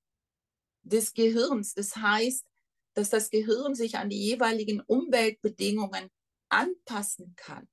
des 0.83 1.13
Gehirns. 1.13 1.75
Das 1.75 1.97
heißt, 1.97 2.47
dass 2.95 3.11
das 3.11 3.31
Gehirn 3.31 3.75
sich 3.75 3.97
an 3.97 4.11
die 4.11 4.21
jeweiligen 4.21 4.81
Umweltbedingungen 4.81 6.11
anpassen 6.49 7.35
kann. 7.37 7.69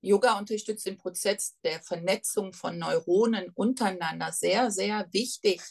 Yoga 0.00 0.38
unterstützt 0.38 0.86
den 0.86 0.98
Prozess 0.98 1.58
der 1.62 1.80
Vernetzung 1.80 2.52
von 2.52 2.78
Neuronen 2.78 3.50
untereinander. 3.50 4.32
Sehr, 4.32 4.70
sehr 4.70 5.08
wichtig. 5.12 5.62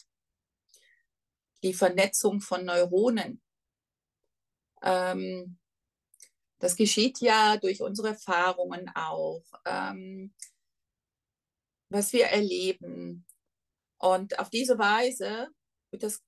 Die 1.62 1.74
Vernetzung 1.74 2.40
von 2.40 2.64
Neuronen. 2.64 3.40
Ähm, 4.82 5.58
Das 6.58 6.76
geschieht 6.76 7.20
ja 7.20 7.58
durch 7.58 7.82
unsere 7.82 8.08
Erfahrungen 8.08 8.90
auch, 8.94 9.44
ähm, 9.66 10.34
was 11.90 12.12
wir 12.12 12.26
erleben. 12.26 13.26
Und 13.98 14.38
auf 14.38 14.48
diese 14.48 14.78
Weise 14.78 15.48
das, 15.92 16.22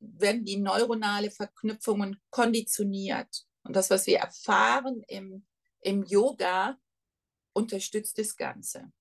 werden 0.00 0.44
die 0.44 0.56
neuronale 0.56 1.30
Verknüpfungen 1.30 2.20
konditioniert. 2.30 3.46
Und 3.62 3.76
das, 3.76 3.90
was 3.90 4.06
wir 4.06 4.18
erfahren 4.18 5.02
im, 5.08 5.46
im 5.80 6.04
Yoga, 6.04 6.78
unterstützt 7.52 8.18
das 8.18 8.36
Ganze. 8.36 8.92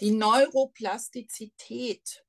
Die 0.00 0.12
Neuroplastizität, 0.12 2.24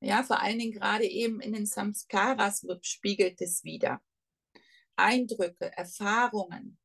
ja, 0.00 0.22
vor 0.22 0.40
allen 0.40 0.58
Dingen 0.58 0.72
gerade 0.72 1.06
eben 1.06 1.40
in 1.40 1.54
den 1.54 1.66
Samskaras 1.66 2.66
spiegelt 2.82 3.40
es 3.40 3.64
wieder. 3.64 4.02
Eindrücke, 4.96 5.72
Erfahrungen. 5.76 6.78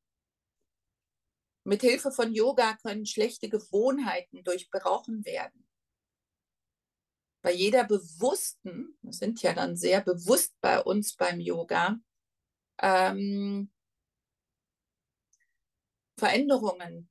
Mit 1.64 1.82
Hilfe 1.82 2.10
von 2.10 2.32
Yoga 2.32 2.76
können 2.78 3.06
schlechte 3.06 3.48
Gewohnheiten 3.48 4.42
durchbrochen 4.44 5.24
werden. 5.24 5.63
Bei 7.44 7.52
jeder 7.52 7.84
bewussten, 7.84 8.96
wir 9.02 9.12
sind 9.12 9.42
ja 9.42 9.52
dann 9.52 9.76
sehr 9.76 10.00
bewusst 10.00 10.58
bei 10.62 10.80
uns 10.80 11.14
beim 11.14 11.40
Yoga, 11.40 12.00
ähm, 12.78 13.70
Veränderungen 16.18 17.10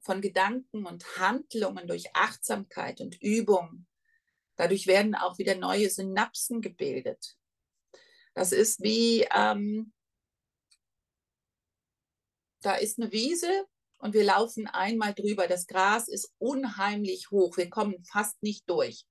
von 0.00 0.22
Gedanken 0.22 0.86
und 0.86 1.18
Handlungen 1.18 1.86
durch 1.86 2.16
Achtsamkeit 2.16 3.02
und 3.02 3.20
Übung. 3.20 3.86
Dadurch 4.56 4.86
werden 4.86 5.14
auch 5.14 5.36
wieder 5.36 5.54
neue 5.54 5.90
Synapsen 5.90 6.62
gebildet. 6.62 7.36
Das 8.32 8.52
ist 8.52 8.82
wie, 8.82 9.28
ähm, 9.34 9.92
da 12.62 12.76
ist 12.76 12.98
eine 12.98 13.12
Wiese 13.12 13.66
und 14.04 14.12
wir 14.12 14.24
laufen 14.24 14.66
einmal 14.66 15.14
drüber. 15.14 15.48
Das 15.48 15.66
Gras 15.66 16.08
ist 16.08 16.34
unheimlich 16.36 17.30
hoch. 17.30 17.56
Wir 17.56 17.70
kommen 17.70 18.04
fast 18.04 18.42
nicht 18.42 18.68
durch. 18.68 19.06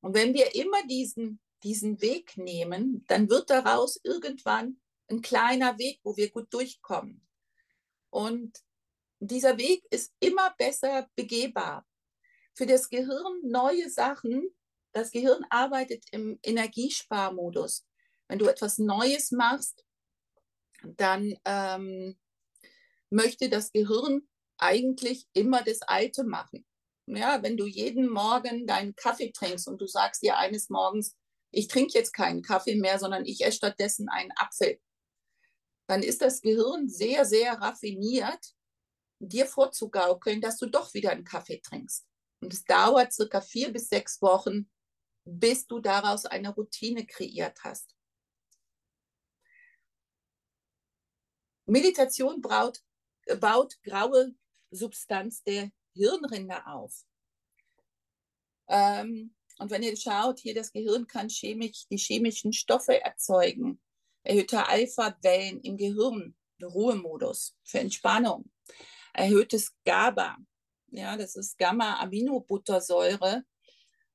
Und 0.00 0.14
wenn 0.14 0.32
wir 0.32 0.54
immer 0.54 0.82
diesen, 0.86 1.40
diesen 1.62 2.00
Weg 2.00 2.38
nehmen, 2.38 3.04
dann 3.06 3.28
wird 3.28 3.50
daraus 3.50 4.00
irgendwann 4.02 4.80
ein 5.10 5.20
kleiner 5.20 5.78
Weg, 5.78 6.00
wo 6.04 6.16
wir 6.16 6.30
gut 6.30 6.46
durchkommen. 6.54 7.20
Und 8.08 8.58
dieser 9.20 9.58
Weg 9.58 9.84
ist 9.90 10.10
immer 10.20 10.54
besser 10.56 11.10
begehbar. 11.14 11.86
Für 12.54 12.64
das 12.64 12.88
Gehirn 12.88 13.42
neue 13.42 13.90
Sachen, 13.90 14.48
das 14.92 15.10
Gehirn 15.10 15.44
arbeitet 15.50 16.02
im 16.12 16.38
Energiesparmodus. 16.42 17.86
Wenn 18.26 18.38
du 18.38 18.46
etwas 18.46 18.78
Neues 18.78 19.32
machst, 19.32 19.84
dann 20.82 21.38
ähm, 21.44 22.16
möchte 23.10 23.48
das 23.48 23.72
Gehirn 23.72 24.28
eigentlich 24.58 25.26
immer 25.32 25.62
das 25.62 25.82
Alte 25.82 26.24
machen. 26.24 26.66
Ja, 27.06 27.42
wenn 27.42 27.56
du 27.56 27.66
jeden 27.66 28.08
Morgen 28.08 28.66
deinen 28.66 28.96
Kaffee 28.96 29.30
trinkst 29.30 29.68
und 29.68 29.80
du 29.80 29.86
sagst 29.86 30.22
dir 30.22 30.38
eines 30.38 30.70
Morgens, 30.70 31.16
ich 31.52 31.68
trinke 31.68 31.92
jetzt 31.94 32.12
keinen 32.12 32.42
Kaffee 32.42 32.74
mehr, 32.76 32.98
sondern 32.98 33.24
ich 33.24 33.44
esse 33.44 33.58
stattdessen 33.58 34.08
einen 34.08 34.32
Apfel, 34.36 34.80
dann 35.88 36.02
ist 36.02 36.20
das 36.20 36.40
Gehirn 36.40 36.88
sehr, 36.88 37.24
sehr 37.24 37.54
raffiniert, 37.54 38.54
dir 39.20 39.46
vorzugaukeln, 39.46 40.40
dass 40.40 40.58
du 40.58 40.66
doch 40.66 40.92
wieder 40.94 41.10
einen 41.10 41.24
Kaffee 41.24 41.60
trinkst. 41.60 42.06
Und 42.40 42.52
es 42.52 42.64
dauert 42.64 43.12
circa 43.12 43.40
vier 43.40 43.72
bis 43.72 43.88
sechs 43.88 44.20
Wochen, 44.20 44.68
bis 45.24 45.66
du 45.66 45.80
daraus 45.80 46.26
eine 46.26 46.54
Routine 46.54 47.06
kreiert 47.06 47.62
hast. 47.62 47.94
Meditation 51.66 52.40
baut, 52.40 52.80
baut 53.40 53.76
graue 53.82 54.34
Substanz 54.70 55.42
der 55.42 55.70
Hirnrinde 55.94 56.66
auf. 56.66 57.04
Ähm, 58.68 59.34
und 59.58 59.70
wenn 59.70 59.82
ihr 59.82 59.96
schaut, 59.96 60.40
hier 60.40 60.54
das 60.54 60.72
Gehirn 60.72 61.06
kann 61.06 61.28
chemisch, 61.28 61.86
die 61.88 61.96
chemischen 61.96 62.52
Stoffe 62.52 63.00
erzeugen, 63.00 63.80
erhöhte 64.22 64.66
Alpha-Wellen 64.68 65.60
im 65.62 65.76
Gehirn, 65.76 66.36
Ruhemodus 66.62 67.56
für 67.64 67.80
Entspannung, 67.80 68.50
erhöhtes 69.12 69.74
GABA, 69.84 70.36
ja, 70.88 71.16
das 71.16 71.36
ist 71.36 71.58
Gamma-Aminobuttersäure, 71.58 73.44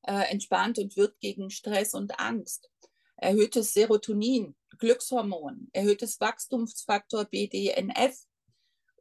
äh, 0.03 0.31
entspannt 0.31 0.79
und 0.79 0.95
wirkt 0.95 1.19
gegen 1.19 1.49
Stress 1.49 1.93
und 1.93 2.19
Angst. 2.19 2.69
Erhöhtes 3.17 3.73
Serotonin, 3.73 4.55
Glückshormon, 4.79 5.69
erhöhtes 5.73 6.19
Wachstumsfaktor 6.19 7.25
BDNF 7.25 8.25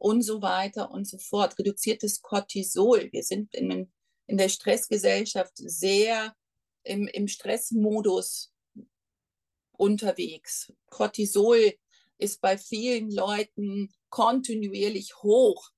und 0.01 0.23
so 0.23 0.41
weiter 0.41 0.89
und 0.89 1.07
so 1.07 1.19
fort. 1.19 1.59
Reduziertes 1.59 2.23
Cortisol. 2.23 3.09
Wir 3.11 3.21
sind 3.21 3.53
in, 3.53 3.93
in 4.25 4.37
der 4.37 4.49
Stressgesellschaft 4.49 5.53
sehr 5.55 6.35
im, 6.83 7.07
im 7.07 7.27
Stressmodus 7.27 8.51
unterwegs. 9.73 10.73
Cortisol 10.87 11.75
ist 12.17 12.41
bei 12.41 12.57
vielen 12.57 13.11
Leuten 13.11 13.93
kontinuierlich 14.09 15.21
hoch. 15.21 15.69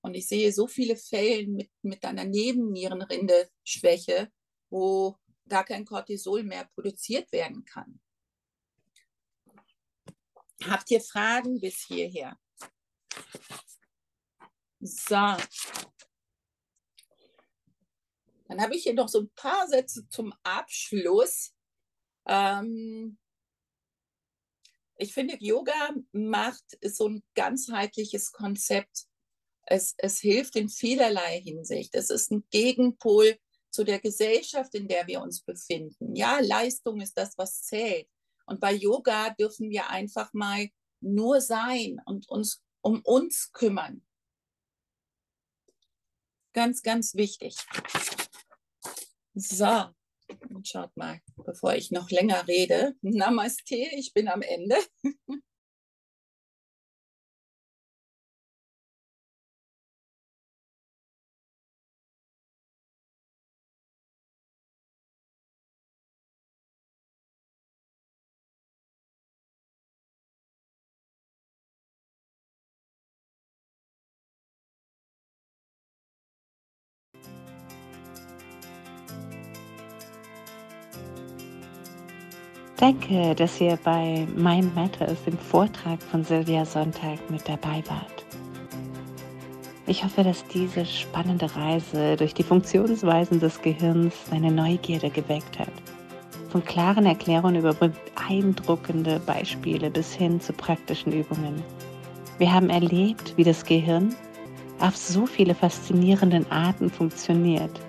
Und 0.00 0.14
ich 0.14 0.28
sehe 0.28 0.50
so 0.50 0.66
viele 0.66 0.96
Fälle 0.96 1.46
mit, 1.46 1.70
mit 1.82 2.02
einer 2.06 2.24
Nebennierenrinde-Schwäche, 2.24 4.32
wo 4.70 5.18
da 5.44 5.62
kein 5.62 5.84
Cortisol 5.84 6.42
mehr 6.42 6.64
produziert 6.74 7.30
werden 7.32 7.66
kann. 7.66 8.00
Habt 10.64 10.90
ihr 10.90 11.02
Fragen 11.02 11.60
bis 11.60 11.84
hierher? 11.86 12.38
So. 14.80 15.36
Dann 18.48 18.60
habe 18.60 18.74
ich 18.74 18.82
hier 18.82 18.94
noch 18.94 19.08
so 19.08 19.20
ein 19.20 19.30
paar 19.34 19.66
Sätze 19.68 20.06
zum 20.08 20.34
Abschluss. 20.42 21.54
Ähm, 22.26 23.18
ich 24.96 25.14
finde, 25.14 25.36
Yoga 25.40 25.94
macht 26.12 26.78
so 26.84 27.08
ein 27.08 27.22
ganzheitliches 27.34 28.32
Konzept. 28.32 29.06
Es, 29.66 29.94
es 29.98 30.20
hilft 30.20 30.56
in 30.56 30.68
vielerlei 30.68 31.40
Hinsicht. 31.40 31.94
Es 31.94 32.10
ist 32.10 32.30
ein 32.30 32.44
Gegenpol 32.50 33.38
zu 33.70 33.84
der 33.84 34.00
Gesellschaft, 34.00 34.74
in 34.74 34.86
der 34.86 35.06
wir 35.06 35.22
uns 35.22 35.42
befinden. 35.42 36.14
Ja, 36.14 36.40
Leistung 36.40 37.00
ist 37.00 37.16
das, 37.16 37.38
was 37.38 37.62
zählt. 37.62 38.06
Und 38.46 38.60
bei 38.60 38.72
Yoga 38.72 39.30
dürfen 39.30 39.70
wir 39.70 39.88
einfach 39.88 40.32
mal 40.34 40.68
nur 41.00 41.40
sein 41.40 42.00
und 42.04 42.28
uns 42.28 42.62
um 42.82 43.00
uns 43.00 43.52
kümmern. 43.52 44.02
Ganz, 46.52 46.82
ganz 46.82 47.14
wichtig. 47.14 47.56
So, 49.34 49.86
und 50.50 50.68
schaut 50.68 50.96
mal, 50.96 51.20
bevor 51.36 51.74
ich 51.74 51.90
noch 51.90 52.10
länger 52.10 52.46
rede. 52.46 52.94
Namaste, 53.00 53.76
ich 53.96 54.12
bin 54.12 54.28
am 54.28 54.42
Ende. 54.42 54.76
Danke, 82.82 83.32
dass 83.36 83.60
ihr 83.60 83.78
bei 83.84 84.26
Mind 84.34 84.74
Matters, 84.74 85.22
dem 85.22 85.38
Vortrag 85.38 86.02
von 86.02 86.24
Silvia 86.24 86.64
Sonntag, 86.64 87.20
mit 87.30 87.48
dabei 87.48 87.80
wart. 87.86 88.26
Ich 89.86 90.02
hoffe, 90.02 90.24
dass 90.24 90.44
diese 90.48 90.84
spannende 90.84 91.54
Reise 91.54 92.16
durch 92.16 92.34
die 92.34 92.42
Funktionsweisen 92.42 93.38
des 93.38 93.62
Gehirns 93.62 94.12
deine 94.32 94.50
Neugierde 94.50 95.10
geweckt 95.10 95.60
hat. 95.60 95.70
Von 96.48 96.64
klaren 96.64 97.06
Erklärungen 97.06 97.54
über 97.54 97.72
beeindruckende 97.72 99.20
Beispiele 99.20 99.88
bis 99.88 100.12
hin 100.12 100.40
zu 100.40 100.52
praktischen 100.52 101.12
Übungen. 101.12 101.62
Wir 102.38 102.52
haben 102.52 102.68
erlebt, 102.68 103.34
wie 103.36 103.44
das 103.44 103.64
Gehirn 103.64 104.12
auf 104.80 104.96
so 104.96 105.24
viele 105.24 105.54
faszinierenden 105.54 106.50
Arten 106.50 106.90
funktioniert 106.90 107.80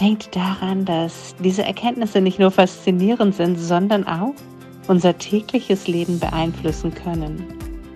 Denkt 0.00 0.36
daran, 0.36 0.84
dass 0.84 1.34
diese 1.42 1.64
Erkenntnisse 1.64 2.20
nicht 2.20 2.38
nur 2.38 2.50
faszinierend 2.50 3.34
sind, 3.34 3.56
sondern 3.56 4.06
auch 4.06 4.34
unser 4.88 5.16
tägliches 5.18 5.88
Leben 5.88 6.18
beeinflussen 6.18 6.94
können. 6.94 7.44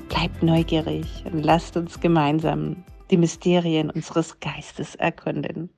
Bleibt 0.08 0.42
neugierig 0.42 1.24
und 1.30 1.42
lasst 1.42 1.76
uns 1.76 2.00
gemeinsam 2.00 2.76
die 3.10 3.16
Mysterien 3.16 3.90
unseres 3.90 4.38
Geistes 4.40 4.94
erkunden. 4.94 5.70